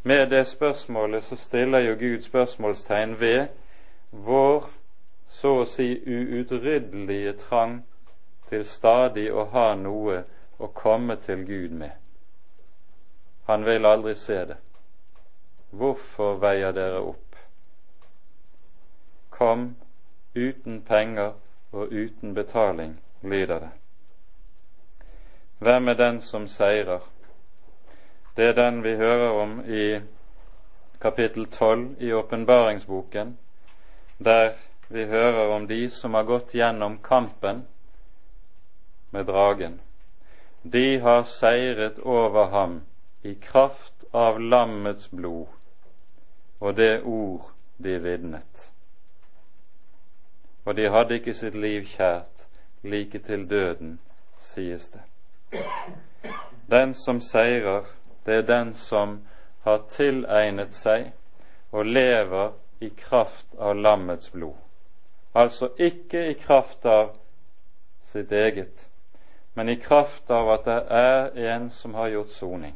[0.02, 3.46] Med det spørsmålet så stiller jo Gud spørsmålstegn ved
[4.10, 4.70] vår
[5.28, 7.82] så å si uutryddelige trang
[8.48, 10.22] til stadig å ha noe
[10.58, 11.90] å komme til Gud med.
[13.46, 14.58] Han vil aldri se det.
[15.70, 17.38] Hvorfor veier dere opp?
[19.30, 19.72] Kom
[20.34, 21.32] uten penger
[21.72, 23.70] og uten betaling, lyder det.
[25.58, 27.00] Hvem er den som seirer?
[28.36, 30.00] Det er den vi hører om i
[31.00, 33.38] kapittel 12 i åpenbaringsboken,
[34.18, 34.52] der
[34.88, 37.66] vi hører om de som har gått gjennom kampen
[39.10, 39.80] med dragen.
[40.62, 42.80] De har seiret over ham
[43.22, 45.46] i kraft av lammets blod
[46.60, 47.50] og det ord
[47.82, 48.70] de vitnet.
[50.64, 52.46] Og de hadde ikke sitt liv kjært
[52.82, 53.98] like til døden,
[54.38, 55.02] sies det.
[56.70, 57.84] Den som seirer,
[58.26, 59.20] det er den som
[59.64, 61.12] har tilegnet seg
[61.72, 64.56] og lever i kraft av lammets blod.
[65.34, 67.14] Altså ikke i kraft av
[68.02, 68.88] sitt eget,
[69.54, 72.74] men i kraft av at det er en som har gjort soning.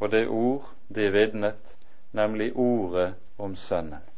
[0.00, 1.76] Og det ord de vitnet,
[2.12, 4.09] nemlig ordet om Sønnen.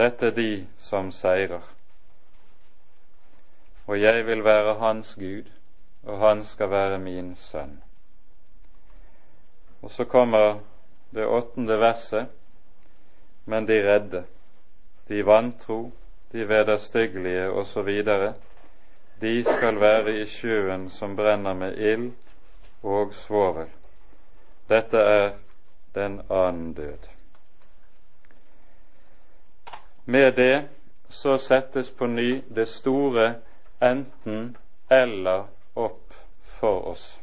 [0.00, 1.60] Dette er de som seirer.
[3.86, 5.50] Og jeg vil være hans Gud,
[6.02, 7.82] og han skal være min sønn.
[9.82, 10.62] Og så kommer
[11.12, 12.26] det åttende verset.
[13.44, 14.24] Men de redde,
[15.08, 15.92] de vantro,
[16.32, 17.92] de vederstyggelige osv.,
[19.20, 22.12] de skal være i sjøen som brenner med ild
[22.82, 23.68] og svovel.
[24.68, 25.32] Dette er
[25.94, 27.19] den annen død.
[30.10, 30.68] Med det
[31.08, 33.34] så settes på ny det store
[33.82, 35.44] enten-eller
[35.74, 37.20] opp for oss.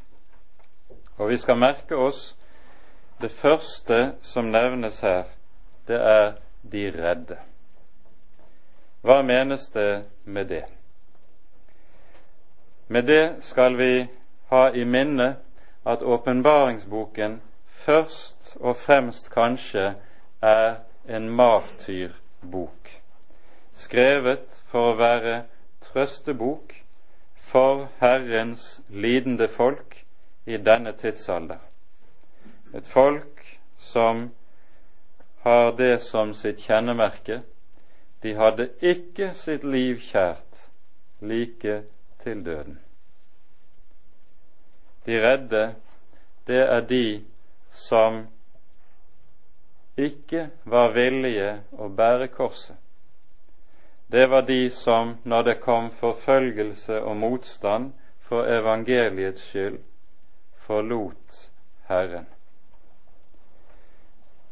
[1.18, 2.38] Og vi skal merke oss
[3.22, 5.24] det første som nevnes her,
[5.88, 6.32] det er
[6.72, 7.38] de redde.
[9.04, 10.64] Hva menes det med det?
[12.88, 14.08] Med det skal vi
[14.48, 15.36] ha i minne
[15.86, 19.94] at åpenbaringsboken først og fremst kanskje
[20.42, 20.76] er
[21.08, 21.30] en
[22.48, 23.02] martyrbok,
[23.74, 25.44] skrevet for å være
[25.82, 26.74] trøstebok
[27.38, 30.06] for Herrens lidende folk
[30.46, 31.60] i denne tidsalder.
[32.74, 34.32] Et folk som
[35.44, 37.44] har det som sitt kjennemerke.
[38.24, 40.68] De hadde ikke sitt liv kjært
[41.22, 41.84] like
[42.24, 42.80] til døden.
[45.06, 45.76] De redde,
[46.48, 47.24] det er de
[47.72, 48.28] som
[49.98, 52.76] ikke var villige å bære korset.
[54.12, 59.80] Det var de som, når det kom forfølgelse og motstand for evangeliets skyld,
[60.56, 61.50] forlot
[61.88, 62.28] Herren.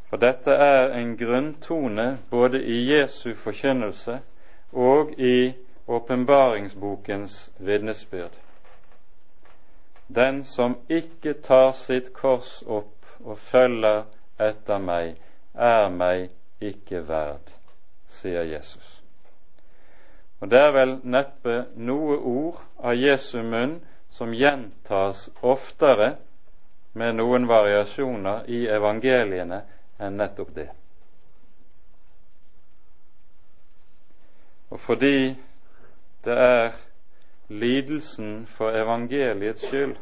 [0.10, 4.20] For dette er en grunntone både i Jesu forkynnelse
[4.72, 5.54] og i
[5.88, 8.32] åpenbaringsbokens vitnesbyrd.
[10.08, 14.04] Den som ikke tar sitt kors opp og følger
[14.40, 15.16] etter meg,
[15.58, 16.30] er meg
[16.62, 17.50] ikke verd,
[18.08, 19.02] sier Jesus.
[20.40, 23.80] Og det er vel neppe noe ord av Jesu munn
[24.14, 26.16] som gjentas oftere
[26.96, 29.62] med noen variasjoner i evangeliene
[30.00, 30.70] enn nettopp det.
[34.72, 35.36] Og fordi
[36.26, 36.72] det er
[37.48, 39.96] lidelsen for evangeliets skyld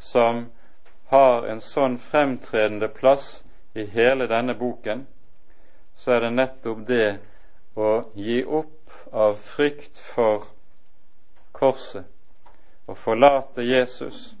[0.00, 0.46] som
[1.12, 3.40] har en sånn fremtredende plass
[3.74, 5.06] i hele denne boken,
[5.96, 7.18] så er det nettopp det
[7.76, 10.48] å gi opp av frykt for
[11.52, 12.06] korset,
[12.86, 14.32] å forlate Jesus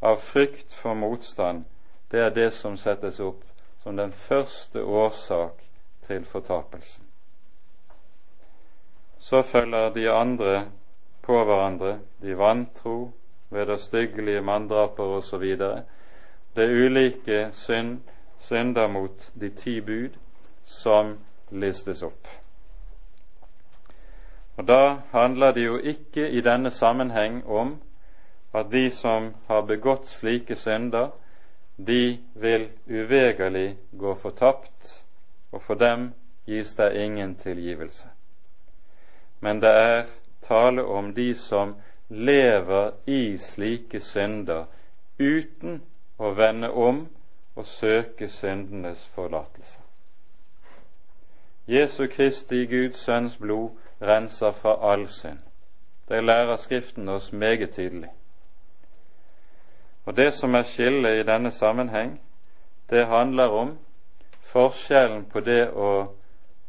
[0.00, 1.64] av frykt for motstand,
[2.10, 3.42] det er det som settes opp
[3.82, 5.64] som den første årsak
[6.06, 7.04] til fortapelsen.
[9.18, 10.62] Så følger de andre
[11.22, 13.10] på hverandre, de vantro,
[13.50, 15.44] vederstyggelige manndraper osv.
[16.54, 17.98] Det er ulike synd,
[18.40, 20.18] synder mot de ti bud
[20.64, 21.16] som
[21.50, 22.28] listes opp.
[24.56, 27.80] Og Da handler det jo ikke i denne sammenheng om
[28.54, 31.10] at de som har begått slike synder,
[31.86, 35.04] de vil uvegerlig gå fortapt,
[35.52, 36.12] og for dem
[36.46, 38.08] gis det ingen tilgivelse.
[39.40, 40.06] Men det er
[40.42, 41.74] tale om de som
[42.08, 44.64] lever i slike synder
[45.18, 45.82] uten
[46.18, 47.06] å vende om
[47.58, 49.80] og søke syndenes forlatelse.
[51.68, 53.70] Jesu Kristi Guds Sønns blod
[54.02, 55.38] renser fra all synd.
[56.08, 58.08] Det lærer Skriften oss meget tydelig.
[60.04, 62.20] Og Det som er skillet i denne sammenheng,
[62.90, 63.78] det handler om
[64.40, 66.14] forskjellen på det å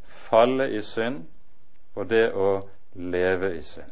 [0.03, 1.23] falle i synd
[1.95, 3.91] og det å leve i synd.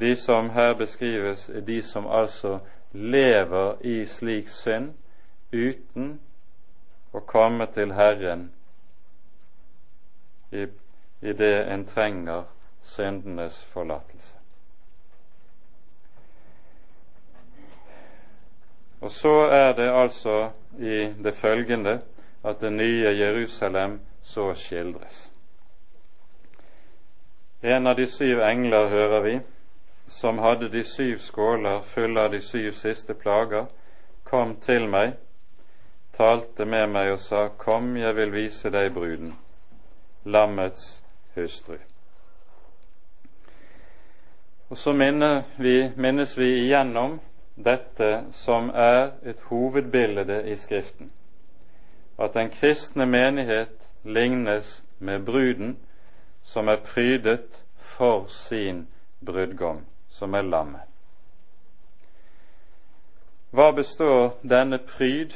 [0.00, 2.58] De som her beskrives, er de som altså
[2.94, 4.92] lever i slik synd
[5.52, 6.14] uten
[7.14, 8.48] å komme til Herren
[10.54, 10.66] i,
[11.22, 12.46] i det en trenger
[12.86, 14.34] syndenes forlatelse.
[19.04, 22.00] Og så er det altså i det følgende
[22.44, 25.30] at det nye Jerusalem så skildres.
[27.62, 29.34] En av de syv engler, hører vi,
[30.06, 33.66] som hadde de syv skåler fulle av de syv siste plager,
[34.24, 35.16] kom til meg,
[36.16, 39.34] talte med meg og sa, Kom, jeg vil vise deg bruden,
[40.24, 41.02] lammets
[41.34, 41.78] hustru.
[44.70, 44.92] Og så
[45.58, 47.20] vi, minnes vi igjennom
[47.54, 51.12] dette som er et hovedbilde i Skriften,
[52.18, 55.76] at den kristne menighet lignes med bruden
[56.42, 58.88] som er prydet for sin
[59.26, 59.84] brudgom,
[60.14, 60.86] som er lammet.
[63.54, 65.34] Hva består denne pryd,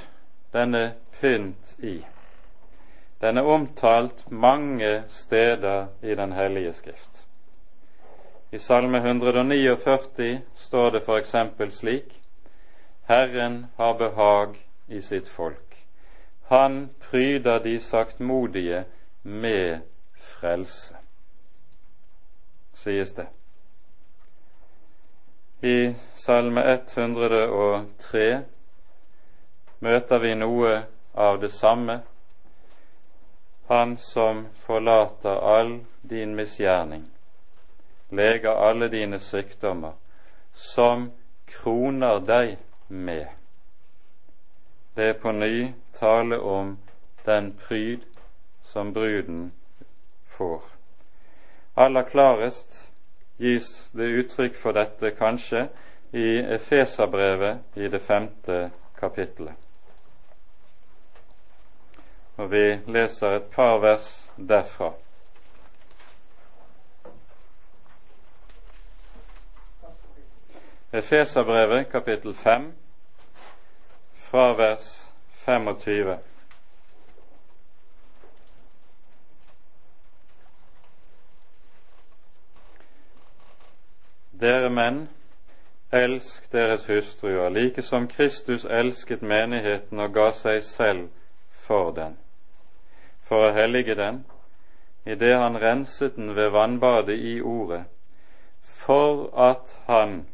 [0.54, 2.00] denne pynt, i?
[3.20, 7.24] Den er omtalt mange steder i Den hellige skrift.
[8.52, 11.34] I Salme 149 står det f.eks.
[11.70, 12.14] slik
[13.08, 14.56] Herren har behag
[14.86, 15.86] i sitt folk.
[16.48, 18.84] Han pryder de saktmodige
[19.22, 19.80] med
[20.16, 20.96] frelse,
[22.74, 23.26] sies det.
[25.60, 28.42] I Salme 103
[29.82, 30.74] møter vi noe
[31.18, 31.96] av det samme.
[33.66, 37.08] Han som forlater all din misgjerning
[38.08, 39.92] leger alle dine sykdommer,
[40.54, 41.10] som
[41.46, 42.56] kroner deg
[42.88, 43.26] med.
[44.94, 46.76] Det er på ny tale om
[47.26, 48.06] den pryd
[48.62, 49.52] som bruden
[50.26, 50.62] får.
[51.74, 52.87] Aller klarest
[53.38, 55.68] gis det uttrykk for dette kanskje
[56.12, 59.54] i Efeserbrevet i det femte kapittelet.
[62.38, 64.92] Og vi leser et par vers derfra.
[70.92, 72.72] Efeserbrevet kapittel 5
[74.14, 75.12] fra vers
[75.44, 76.18] 25.
[84.40, 85.08] Dere menn,
[85.92, 91.08] elsk deres hustruer, like som Kristus elsket menigheten og ga seg selv
[91.50, 92.14] for den,
[93.24, 94.20] for å hellige den,
[95.08, 97.84] idet han renset den ved vannbadet i Ordet,
[98.62, 100.26] for at han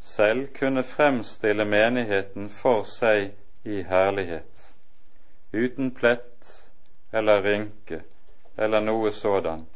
[0.00, 3.34] selv kunne fremstille menigheten for seg
[3.64, 4.72] i herlighet,
[5.52, 6.56] uten plett
[7.12, 8.00] eller rynke
[8.56, 9.66] eller noe sådan,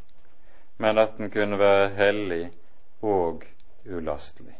[0.79, 2.51] men at den kunne være hellig
[3.03, 3.43] og
[3.87, 4.55] ulastelig.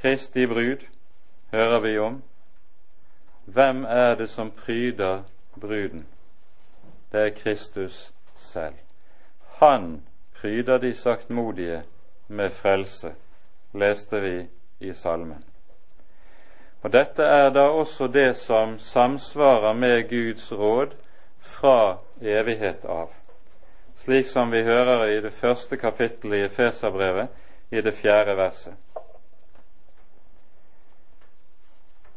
[0.00, 0.86] Kristi brud
[1.52, 2.22] hører vi om.
[3.44, 5.22] Hvem er det som pryder
[5.60, 6.06] bruden?
[7.12, 8.74] Det er Kristus selv.
[9.60, 10.02] Han
[10.34, 11.82] pryder de saktmodige
[12.28, 13.14] med frelse
[13.74, 14.46] leste vi
[14.80, 15.44] i salmen.
[16.82, 20.94] Og Dette er da også det som samsvarer med Guds råd
[21.40, 23.10] fra evighet av,
[24.04, 27.28] slik som vi hører i det første kapittelet i Efeserbrevet,
[27.70, 28.74] i det fjerde verset.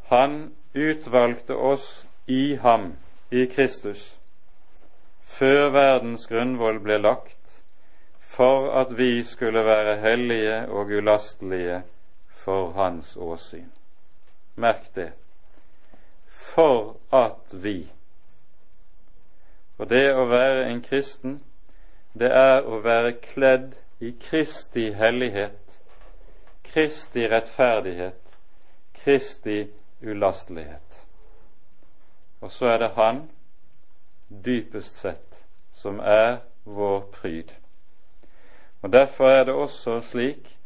[0.09, 2.93] Han utvalgte oss i ham,
[3.31, 4.17] i Kristus,
[5.23, 7.61] før verdens grunnvoll ble lagt,
[8.19, 11.81] for at vi skulle være hellige og ulastelige
[12.29, 13.71] for Hans åsyn.
[14.55, 15.11] Merk det.
[16.27, 17.91] For at vi.
[19.77, 21.39] Og det å være en kristen,
[22.19, 25.79] det er å være kledd i Kristi hellighet,
[26.63, 28.21] Kristi rettferdighet,
[28.93, 29.67] Kristi
[30.01, 31.05] ulastelighet.
[32.41, 33.21] Og så er det Han,
[34.29, 35.39] dypest sett,
[35.73, 37.53] som er vår pryd.
[38.81, 40.57] Og Derfor er det også slik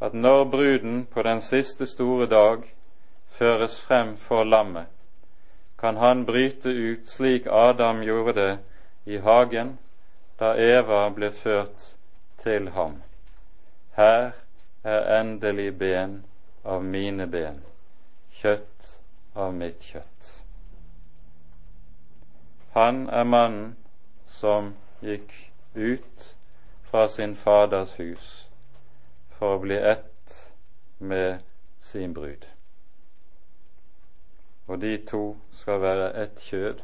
[0.00, 2.62] at når bruden på den siste store dag
[3.28, 4.86] føres frem for lammet,
[5.78, 8.58] kan han bryte ut slik Adam gjorde det
[9.06, 9.78] i hagen
[10.40, 11.82] da Eva ble ført
[12.40, 13.02] til ham.
[13.96, 14.30] Her
[14.84, 16.14] er endelig ben
[16.64, 17.60] av mine ben,
[18.32, 18.88] kjøtt
[19.36, 20.30] av mitt kjøtt.
[22.72, 23.76] Han er mannen
[24.40, 24.72] som
[25.04, 25.34] gikk
[25.74, 26.30] ut
[26.90, 28.32] fra sin Faders hus
[29.36, 30.40] for å bli ett
[30.98, 31.44] med
[31.80, 32.46] sin brud.
[34.66, 36.80] Og de to skal være ett kjød.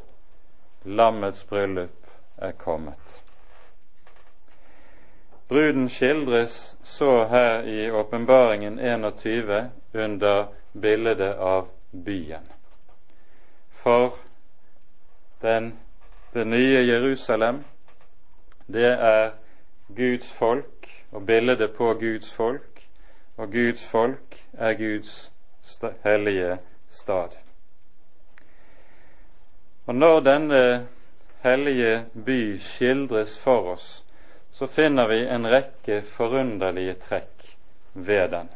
[0.85, 3.23] Lammets bryllup er kommet.
[5.49, 12.49] Bruden skildres så her i Åpenbaringen 21 under bildet av byen.
[13.71, 14.15] For
[15.41, 15.79] den,
[16.33, 17.65] det nye Jerusalem,
[18.67, 19.31] det er
[19.89, 22.89] Guds folk og bildet på Guds folk,
[23.37, 25.33] og Guds folk er Guds
[26.05, 27.39] hellige stad.
[29.87, 30.89] Og når denne
[31.43, 34.06] hellige by skildres for oss,
[34.59, 37.57] så finner vi en rekke forunderlige trekk
[37.93, 38.49] ved den.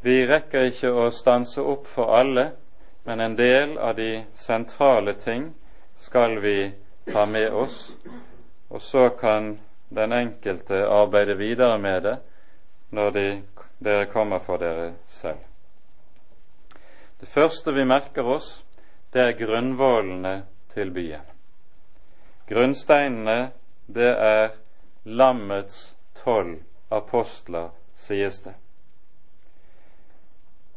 [0.00, 2.44] Vi rekker ikke å stanse opp for alle,
[3.02, 5.48] men en del av de sentrale ting
[5.98, 6.70] skal vi
[7.10, 7.88] ta med oss,
[8.70, 9.56] og så kan
[9.88, 12.14] den enkelte arbeide videre med det
[12.94, 13.26] når de,
[13.82, 15.42] dere kommer for dere selv.
[17.18, 18.62] Det første vi merker oss,
[19.10, 20.36] det er grunnvollene
[20.70, 21.26] til byen.
[22.46, 23.50] Grunnsteinene,
[23.86, 24.48] det er
[25.04, 26.58] lammets tolv
[26.90, 28.54] apostler, sies det.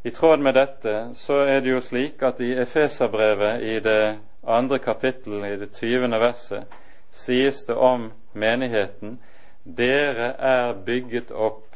[0.04, 4.80] I tråd med dette så er det jo slik at i Efeserbrevet i det andre
[4.80, 6.64] kapittel, i det tyvende verset,
[7.12, 9.18] sies det om menigheten
[9.64, 11.76] dere er bygget opp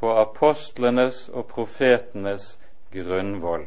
[0.00, 2.58] på apostlenes og profetenes
[2.92, 3.66] grunnvoll.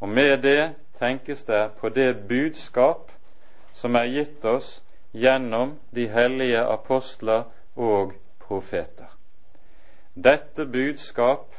[0.00, 3.12] Og med det tenkes det på det budskap
[3.72, 4.80] som er gitt oss
[5.14, 7.44] gjennom de hellige apostler
[7.76, 9.16] og profeter.
[10.14, 11.54] Dette budskap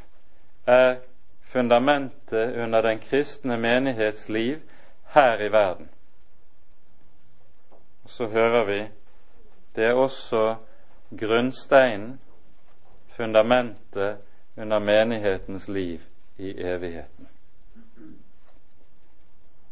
[0.68, 0.96] er
[1.42, 4.60] fundamentet under den kristne menighets liv
[5.14, 5.90] her i verden.
[8.06, 8.88] Så hører vi
[9.76, 10.56] det er også
[11.20, 12.20] grunnsteinen,
[13.08, 14.18] fundamentet
[14.58, 16.00] under menighetens liv
[16.38, 17.28] i evigheten.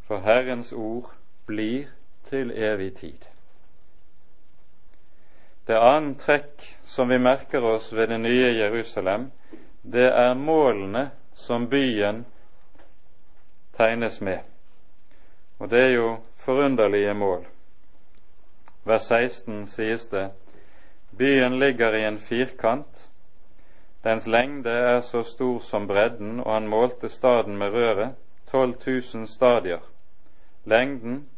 [0.02, 1.16] For Herrens ord
[1.46, 1.86] blir
[2.24, 3.33] til evig tid.
[5.66, 9.30] Det annet trekk som vi merker oss ved det nye Jerusalem,
[9.82, 12.26] det er målene som byen
[13.78, 14.40] tegnes med.
[15.60, 16.10] Og det er jo
[16.44, 17.46] forunderlige mål.
[18.84, 20.30] Vers 16 sies det
[21.18, 23.10] Byen ligger i en firkant.
[24.04, 28.16] Dens lengde er så stor som bredden, og han målte staden med røret,
[28.52, 28.76] 12
[29.14, 29.80] 000 stadier.
[30.66, 31.30] Lengden,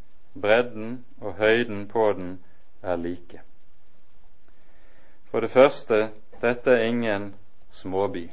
[0.41, 2.39] bredden og høyden på den
[2.82, 3.41] er like.
[5.36, 5.97] For det første,
[6.41, 7.33] dette er ingen
[7.71, 8.29] småby.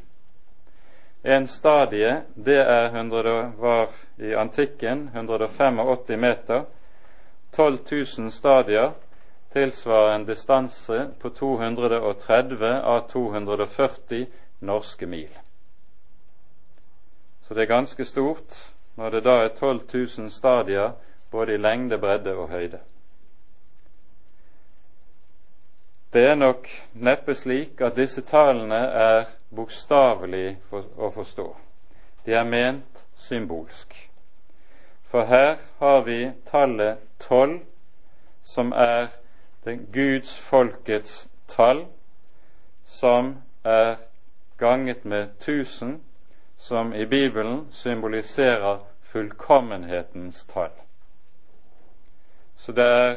[1.24, 3.88] En stadie, det er 100, var
[4.18, 6.62] i antikken 185 meter.
[7.52, 7.78] 12
[8.18, 8.92] 000 stadier
[9.52, 14.26] tilsvarer en distanse på 230 av 240
[14.60, 15.34] norske mil.
[17.48, 18.54] Så det er ganske stort
[18.94, 19.80] når det da er 12
[20.18, 20.92] 000 stadier
[21.30, 22.78] både i lengde, bredde og høyde.
[26.12, 31.46] Det er nok neppe slik at disse tallene er bokstavelig å forstå.
[32.26, 33.94] De er ment symbolsk.
[35.08, 36.18] For her har vi
[36.50, 37.62] tallet tolv,
[38.42, 39.08] som er
[39.92, 41.86] Guds folkets tall,
[42.84, 43.96] som er
[44.58, 46.02] ganget med tusen,
[46.56, 50.76] som i Bibelen symboliserer fullkommenhetens tall.
[52.56, 53.16] Så det er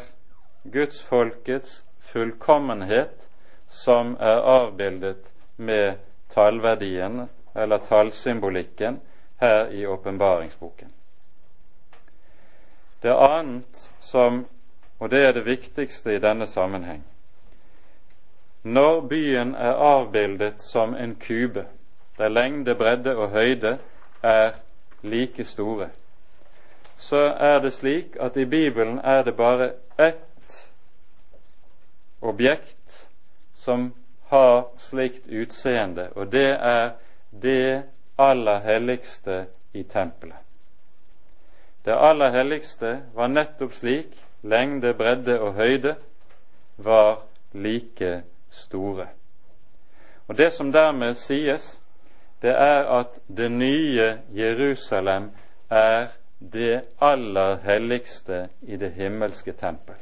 [0.71, 1.83] gudsfolkets
[2.15, 3.29] fullkommenhet
[3.67, 5.97] som er avbildet med
[6.31, 8.99] tallverdien, eller tallsymbolikken,
[9.37, 10.87] her i åpenbaringsboken.
[13.01, 14.45] Det annet som,
[14.99, 17.03] og det er det viktigste i denne sammenheng
[18.63, 21.65] Når byen er avbildet som en kube,
[22.17, 23.77] der lengde, bredde og høyde
[24.23, 24.51] er
[25.03, 25.89] like store,
[26.97, 30.34] så er det slik at i Bibelen er det bare ett
[32.25, 33.07] objekt
[33.55, 33.93] som
[34.27, 36.89] har slikt utseende, og det er
[37.41, 37.83] det
[38.17, 40.41] aller helligste i tempelet.
[41.85, 45.95] Det aller helligste var nettopp slik lengde, bredde og høyde
[46.77, 47.21] var
[47.53, 49.07] like store.
[50.27, 51.79] Og Det som dermed sies,
[52.41, 55.31] det er at det nye Jerusalem
[55.69, 56.07] er
[56.39, 59.95] det aller helligste i det himmelske tempel.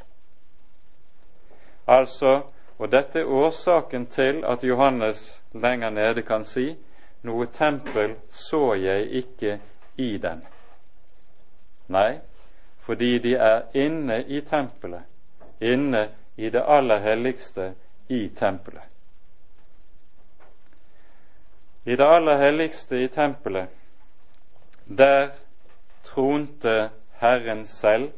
[1.88, 2.42] Altså,
[2.78, 6.74] og dette er årsaken til at Johannes lenger nede kan si
[7.24, 9.60] noe tempel så jeg ikke
[9.98, 10.42] i den.
[11.88, 12.20] Nei,
[12.80, 15.04] fordi de er inne i tempelet,
[15.62, 17.74] inne i det aller helligste
[18.10, 18.90] i tempelet.
[21.86, 23.68] I det aller helligste i tempelet,
[24.88, 25.30] der
[26.04, 28.12] tronte Herren selv,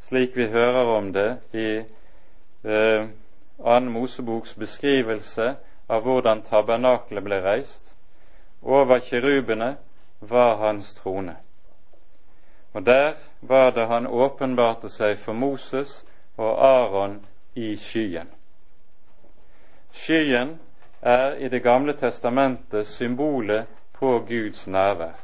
[0.00, 1.82] slik vi hører om det i
[2.66, 3.06] eh,
[3.64, 5.54] Annen Moseboks beskrivelse
[5.86, 7.94] av hvordan tabernaklet ble reist.
[8.62, 9.76] Over kirubene
[10.20, 11.36] var hans trone.
[12.72, 16.02] Og der var det han åpenbarte seg for Moses
[16.36, 17.20] og Aron
[17.54, 18.28] i skyen.
[19.92, 20.58] Skyen
[21.00, 25.16] er i Det gamle testamentet symbolet på Guds nærvær,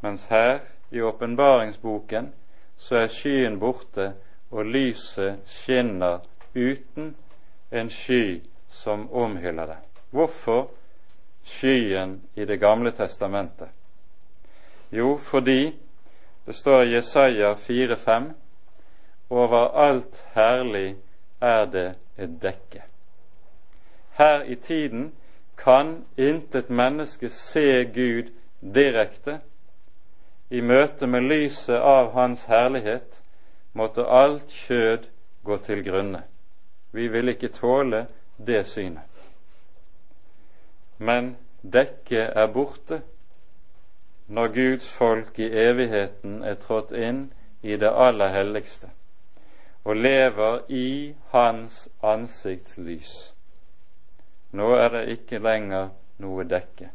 [0.00, 0.58] mens her
[0.90, 2.32] i åpenbaringsboken
[2.78, 4.12] så er skyen borte,
[4.50, 6.18] og lyset skinner
[6.54, 7.16] uten
[7.72, 9.76] en sky som omhyller det.
[10.10, 10.70] Hvorfor
[11.44, 13.68] skyen i Det gamle testamentet?
[14.92, 15.76] Jo, fordi
[16.46, 18.32] det står i Jesaja 4,5
[19.30, 20.96] over alt herlig
[21.40, 22.82] er det et dekke.
[24.10, 25.12] Her i tiden
[25.58, 28.30] kan intet menneske se Gud
[28.74, 29.40] direkte.
[30.50, 33.17] I møte med lyset av Hans herlighet
[33.78, 35.06] måtte alt kjød
[35.44, 36.22] gå til grunne.
[36.92, 38.06] Vi vil ikke tåle
[38.46, 39.22] det synet.
[40.98, 43.02] Men dekket er borte
[44.26, 47.28] når Guds folk i evigheten er trådt inn
[47.62, 48.90] i det aller helligste
[49.84, 53.34] og lever i Hans ansiktslys.
[54.52, 56.90] Nå er det ikke lenger noe dekke.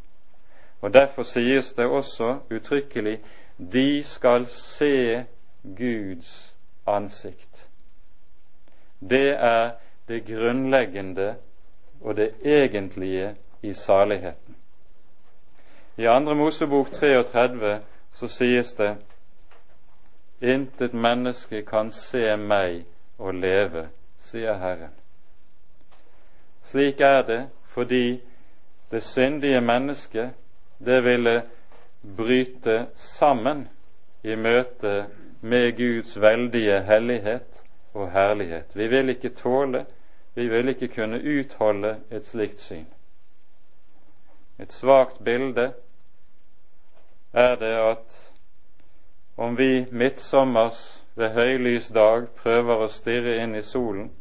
[0.82, 3.20] Og Derfor sies det også uttrykkelig
[3.58, 5.26] de skal se
[5.64, 6.53] Guds
[6.86, 7.70] ansikt.
[9.00, 9.72] Det er
[10.08, 11.36] det grunnleggende
[12.02, 14.56] og det egentlige i saligheten.
[15.98, 17.82] I andre Mosebok 33
[18.14, 18.98] så sies det
[20.42, 22.82] Intet menneske kan se meg
[23.18, 23.86] og leve,
[24.20, 24.92] sier Herren.
[26.64, 28.22] Slik er det fordi
[28.92, 30.34] det syndige mennesket,
[30.86, 31.44] det ville
[32.18, 33.70] bryte sammen
[34.24, 35.06] i møte
[35.44, 37.64] med Guds veldige hellighet
[37.94, 38.66] og herlighet.
[38.74, 39.86] Vi vil ikke tåle,
[40.36, 42.86] vi vil ikke kunne utholde et slikt syn.
[44.60, 45.74] Et svakt bilde
[47.34, 48.32] er det at
[49.38, 54.12] om vi midtsommers ved høylys dag prøver å stirre inn i solen,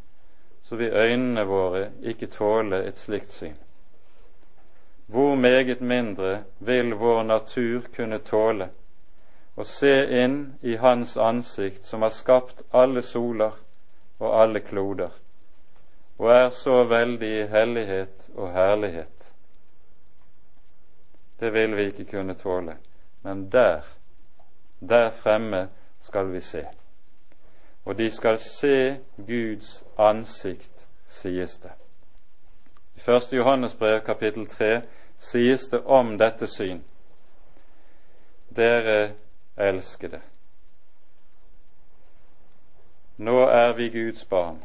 [0.62, 3.56] så vil øynene våre ikke tåle et slikt syn.
[5.06, 8.72] Hvor meget mindre vil vår natur kunne tåle
[9.56, 13.52] å se inn i Hans ansikt, som har skapt alle soler
[14.18, 15.10] og alle kloder,
[16.18, 19.28] og er så veldig i hellighet og herlighet.
[21.40, 22.76] Det vil vi ikke kunne tåle,
[23.22, 23.82] men der,
[24.80, 25.68] der fremme
[26.00, 26.64] skal vi se.
[27.84, 31.72] Og de skal se Guds ansikt, sies det.
[32.96, 33.32] I 1.
[33.32, 34.82] Johannes brev kapittel 3
[35.18, 36.84] sies det om dette syn.
[38.56, 39.14] Dere
[39.68, 40.20] elskede.
[43.16, 44.62] Nå er vi Guds barn,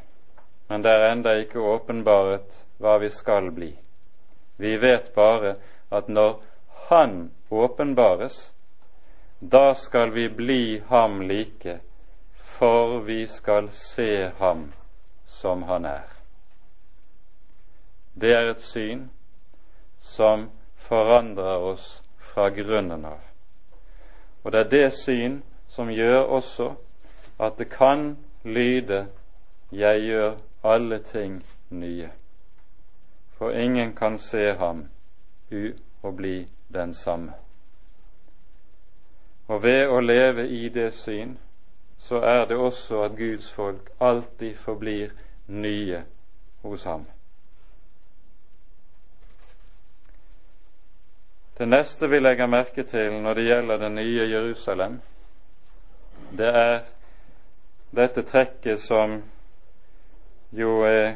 [0.68, 3.72] men det er enda ikke åpenbaret hva vi skal bli.
[4.58, 5.56] Vi vet bare
[5.92, 6.42] at når
[6.88, 8.54] Han åpenbares,
[9.40, 11.80] da skal vi bli ham like,
[12.34, 14.74] for vi skal se ham
[15.28, 16.08] som han er.
[18.14, 19.10] Det er et syn
[20.00, 23.27] som forandrer oss fra grunnen av.
[24.48, 26.70] Og det er det syn som gjør også
[27.40, 29.08] at det kan lyde
[29.72, 32.10] 'Jeg gjør alle ting nye'.
[33.38, 34.88] For ingen kan se ham
[35.52, 35.72] u
[36.04, 37.34] og bli den samme.
[39.48, 41.38] Og ved å leve i det syn,
[41.98, 45.10] så er det også at Guds folk alltid forblir
[45.48, 46.04] nye
[46.62, 47.06] hos ham.
[51.58, 55.00] Det neste vi legger merke til når det gjelder det nye Jerusalem,
[56.38, 56.76] det er
[57.98, 59.16] dette trekket som
[60.54, 61.16] jo er,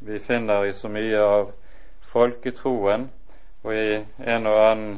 [0.00, 1.52] vi finner i så mye av
[2.10, 3.04] folketroen
[3.62, 4.00] og i
[4.34, 4.96] en og annen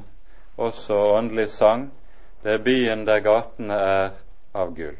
[0.56, 1.90] også åndelig sang.
[2.40, 4.08] Det er byen der gatene er
[4.56, 4.96] av gull.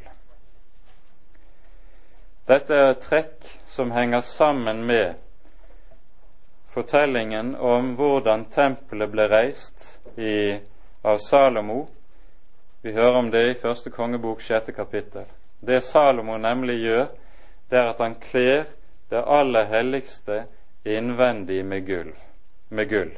[2.45, 5.17] Dette er et trekk som henger sammen med
[6.73, 10.59] fortellingen om hvordan tempelet ble reist i,
[11.01, 11.87] av Salomo.
[12.81, 15.25] Vi hører om det i første kongebok sjette kapittel.
[15.59, 17.07] Det Salomo nemlig gjør,
[17.69, 18.67] det er at han kler
[19.09, 20.43] det aller helligste
[20.85, 22.13] innvendig med gull.
[22.69, 23.11] Med gull.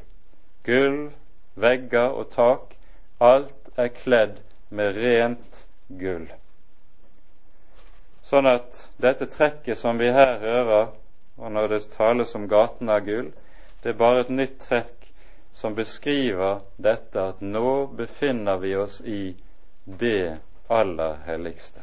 [0.63, 1.11] Gulv,
[1.55, 2.75] vegger og tak,
[3.19, 4.39] alt er kledd
[4.69, 5.65] med rent
[5.99, 6.29] gull.
[8.23, 10.91] Sånn at dette trekket som vi her hører,
[11.37, 13.31] og når det tales om gaten av gull,
[13.83, 15.07] det er bare et nytt trekk
[15.53, 19.35] som beskriver dette at nå befinner vi oss i
[19.85, 21.81] det aller helligste.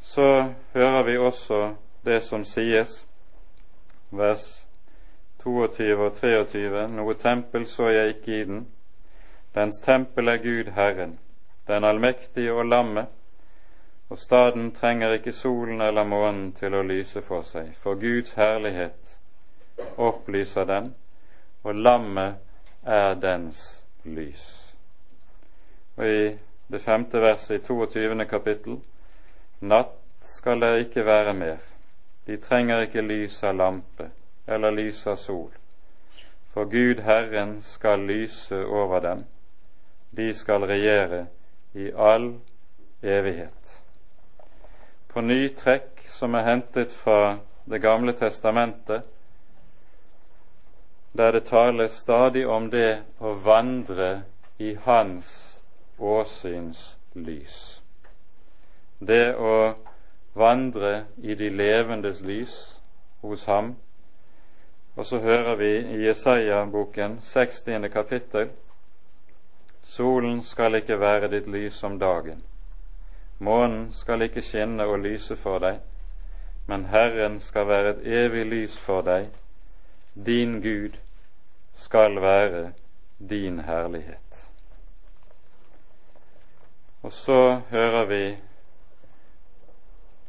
[0.00, 3.06] Så hører vi også det som sies,
[4.10, 4.66] vers
[5.42, 8.60] 22 og 23, noe tempel så jeg ikke i den.
[9.54, 11.18] Dens tempel er Gud Herren,
[11.68, 13.10] den allmektige og lammet,
[14.14, 19.16] Og staden trenger ikke solen eller månen til å lyse for seg, for Guds herlighet
[19.98, 20.92] opplyser den,
[21.66, 22.36] og lammet
[22.86, 23.58] er dens
[24.04, 24.44] lys.
[25.96, 26.30] Og i
[26.70, 28.28] det femte verset i 22.
[28.30, 28.78] kapittel
[29.60, 31.58] Natt skal det ikke være mer.
[32.30, 34.12] De trenger ikke lys av lampe
[34.46, 35.50] eller lys av sol.
[36.54, 39.26] For Gud Herren skal lyse over dem.
[40.16, 41.26] De skal regjere
[41.74, 42.36] i all
[43.02, 43.63] evighet.
[45.14, 49.02] På ny trekk som er hentet fra Det gamle testamentet,
[51.16, 54.24] der det tales stadig om det å vandre
[54.58, 55.60] i Hans
[55.98, 57.80] åsyns lys.
[58.98, 59.74] Det å
[60.34, 62.56] vandre i de levendes lys
[63.22, 63.76] hos ham.
[64.96, 67.88] Og så hører vi i Jesaja-boken 60.
[67.88, 68.50] kapittel
[69.84, 72.42] Solen skal ikke være ditt lys om dagen.
[73.44, 75.82] Månen skal ikke skinne og lyse for deg,
[76.66, 79.26] men Herren skal være et evig lys for deg.
[80.14, 80.96] Din Gud
[81.76, 82.72] skal være
[83.18, 84.40] din herlighet.
[87.02, 88.36] Og så hører vi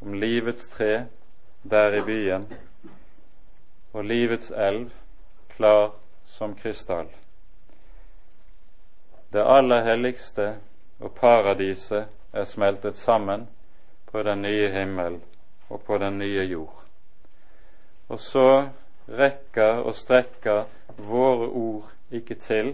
[0.02, 1.06] om livets tre
[1.64, 2.50] der i byen
[3.94, 4.90] og livets elv
[5.56, 5.94] klar
[6.26, 7.08] som krystall.
[9.34, 10.58] Det aller helligste
[11.00, 13.48] og paradiset er smeltet sammen
[14.12, 15.20] på den nye himmel
[15.70, 16.84] og på den nye jord.
[18.08, 18.68] Og så
[19.10, 20.66] rekker og strekker
[20.98, 22.74] våre ord ikke til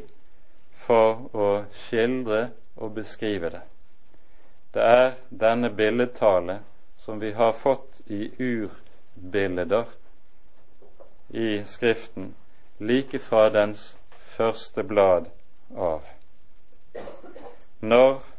[0.74, 3.62] for å skildre og beskrive det.
[4.74, 6.59] Det er denne billedtale
[6.97, 9.86] som vi har fått i urbilder
[11.30, 12.34] i Skriften,
[12.80, 13.97] like fra dens
[14.36, 15.30] første blad
[15.78, 16.01] av.
[17.80, 18.30] Når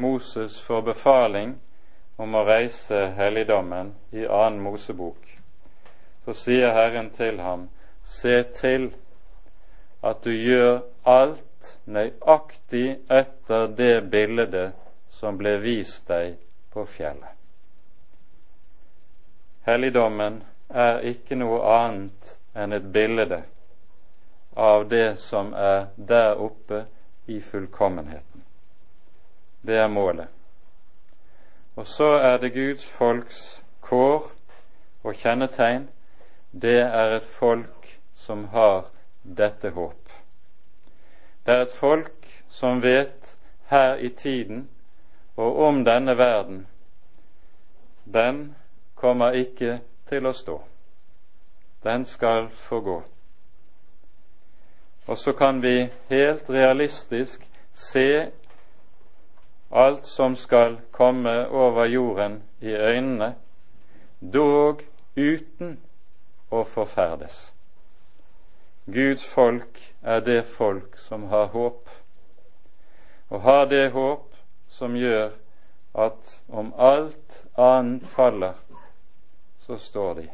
[0.00, 1.56] Moses får befaling
[2.16, 5.18] om å reise helligdommen i annen Mosebok,
[6.24, 7.68] så sier Herren til ham,
[8.06, 8.88] se til
[10.06, 14.74] at du gjør alt nøyaktig etter det bildet
[15.18, 16.36] som ble vist deg
[16.70, 17.34] på fjellet.
[19.66, 23.42] Helligdommen er ikke noe annet enn et bilde
[24.58, 26.84] av det som er der oppe
[27.26, 28.47] i fullkommenheten.
[29.66, 30.26] Det er målet.
[31.76, 34.30] Og så er det Guds folks kår
[35.02, 35.88] og kjennetegn.
[36.52, 38.90] Det er et folk som har
[39.22, 40.08] dette håp.
[41.46, 43.36] Det er et folk som vet
[43.70, 44.68] her i tiden
[45.36, 46.66] og om denne verden.
[48.04, 48.56] Den
[48.94, 50.58] kommer ikke til å stå.
[51.84, 53.02] Den skal få gå.
[55.06, 57.44] Og så kan vi helt realistisk
[57.74, 58.30] se
[59.70, 63.34] alt som skal komme over jorden i øynene,
[64.20, 64.82] dog
[65.16, 65.78] uten
[66.50, 67.52] å forferdes.
[68.86, 71.88] Guds folk er det folk som har håp,
[73.28, 74.32] og har det håp
[74.72, 75.34] som gjør
[75.94, 78.54] at om alt annet faller,
[79.66, 80.28] så står de,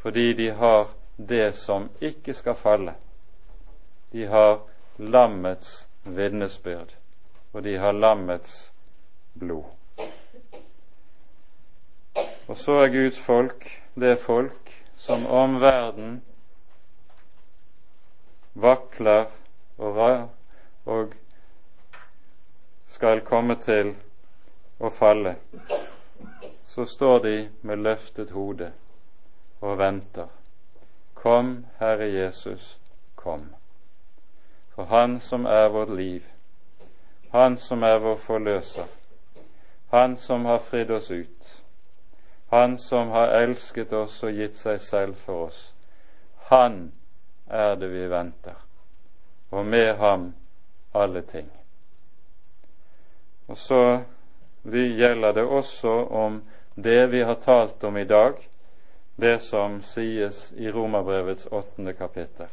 [0.00, 2.94] fordi de har det som ikke skal falle.
[4.12, 4.60] De har
[4.96, 6.94] lammets vitnesbyrd,
[7.52, 8.72] og de har lammets
[9.34, 9.64] blod.
[12.48, 16.22] Og så er Guds folk det folk som om verden
[18.54, 19.24] vakler
[19.78, 20.28] og,
[20.84, 21.12] og
[22.88, 23.92] skal komme til
[24.80, 25.36] å falle,
[26.66, 28.72] så står de med løftet hode
[29.60, 30.26] og venter.
[31.14, 32.78] Kom, Herre Jesus,
[33.16, 33.48] kom.
[34.74, 36.22] For Han som er vårt liv,
[37.30, 38.86] Han som er vår forløser,
[39.90, 41.62] Han som har fridd oss ut,
[42.50, 45.74] Han som har elsket oss og gitt seg selv for oss,
[46.48, 46.92] Han
[47.48, 48.56] er det vi venter,
[49.50, 50.34] og med ham
[50.94, 51.50] alle ting.
[53.48, 54.00] Og så
[54.72, 56.42] gjelder det også om
[56.74, 58.34] det vi har talt om i dag,
[59.16, 62.46] det som sies i Romerbrevets åttende kapittel.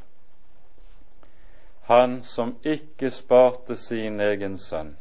[1.87, 4.95] Han som ikke sparte sin egen sønn,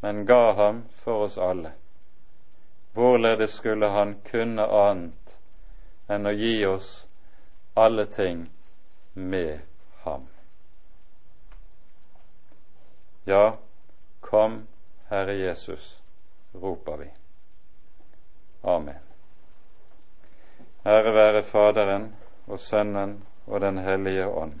[0.00, 1.72] men ga ham for oss alle.
[2.92, 5.36] Hvorledes skulle han kunne annet
[6.08, 6.90] enn å gi oss
[7.74, 8.44] alle ting
[9.12, 9.60] med
[10.04, 10.28] ham?
[13.24, 13.56] Ja,
[14.20, 14.66] kom,
[15.08, 15.98] Herre Jesus,
[16.52, 17.08] roper vi.
[18.62, 19.00] Amen.
[20.84, 22.10] Ære være Faderen
[22.46, 23.16] og Sønnen
[23.46, 24.60] og Den hellige ånd,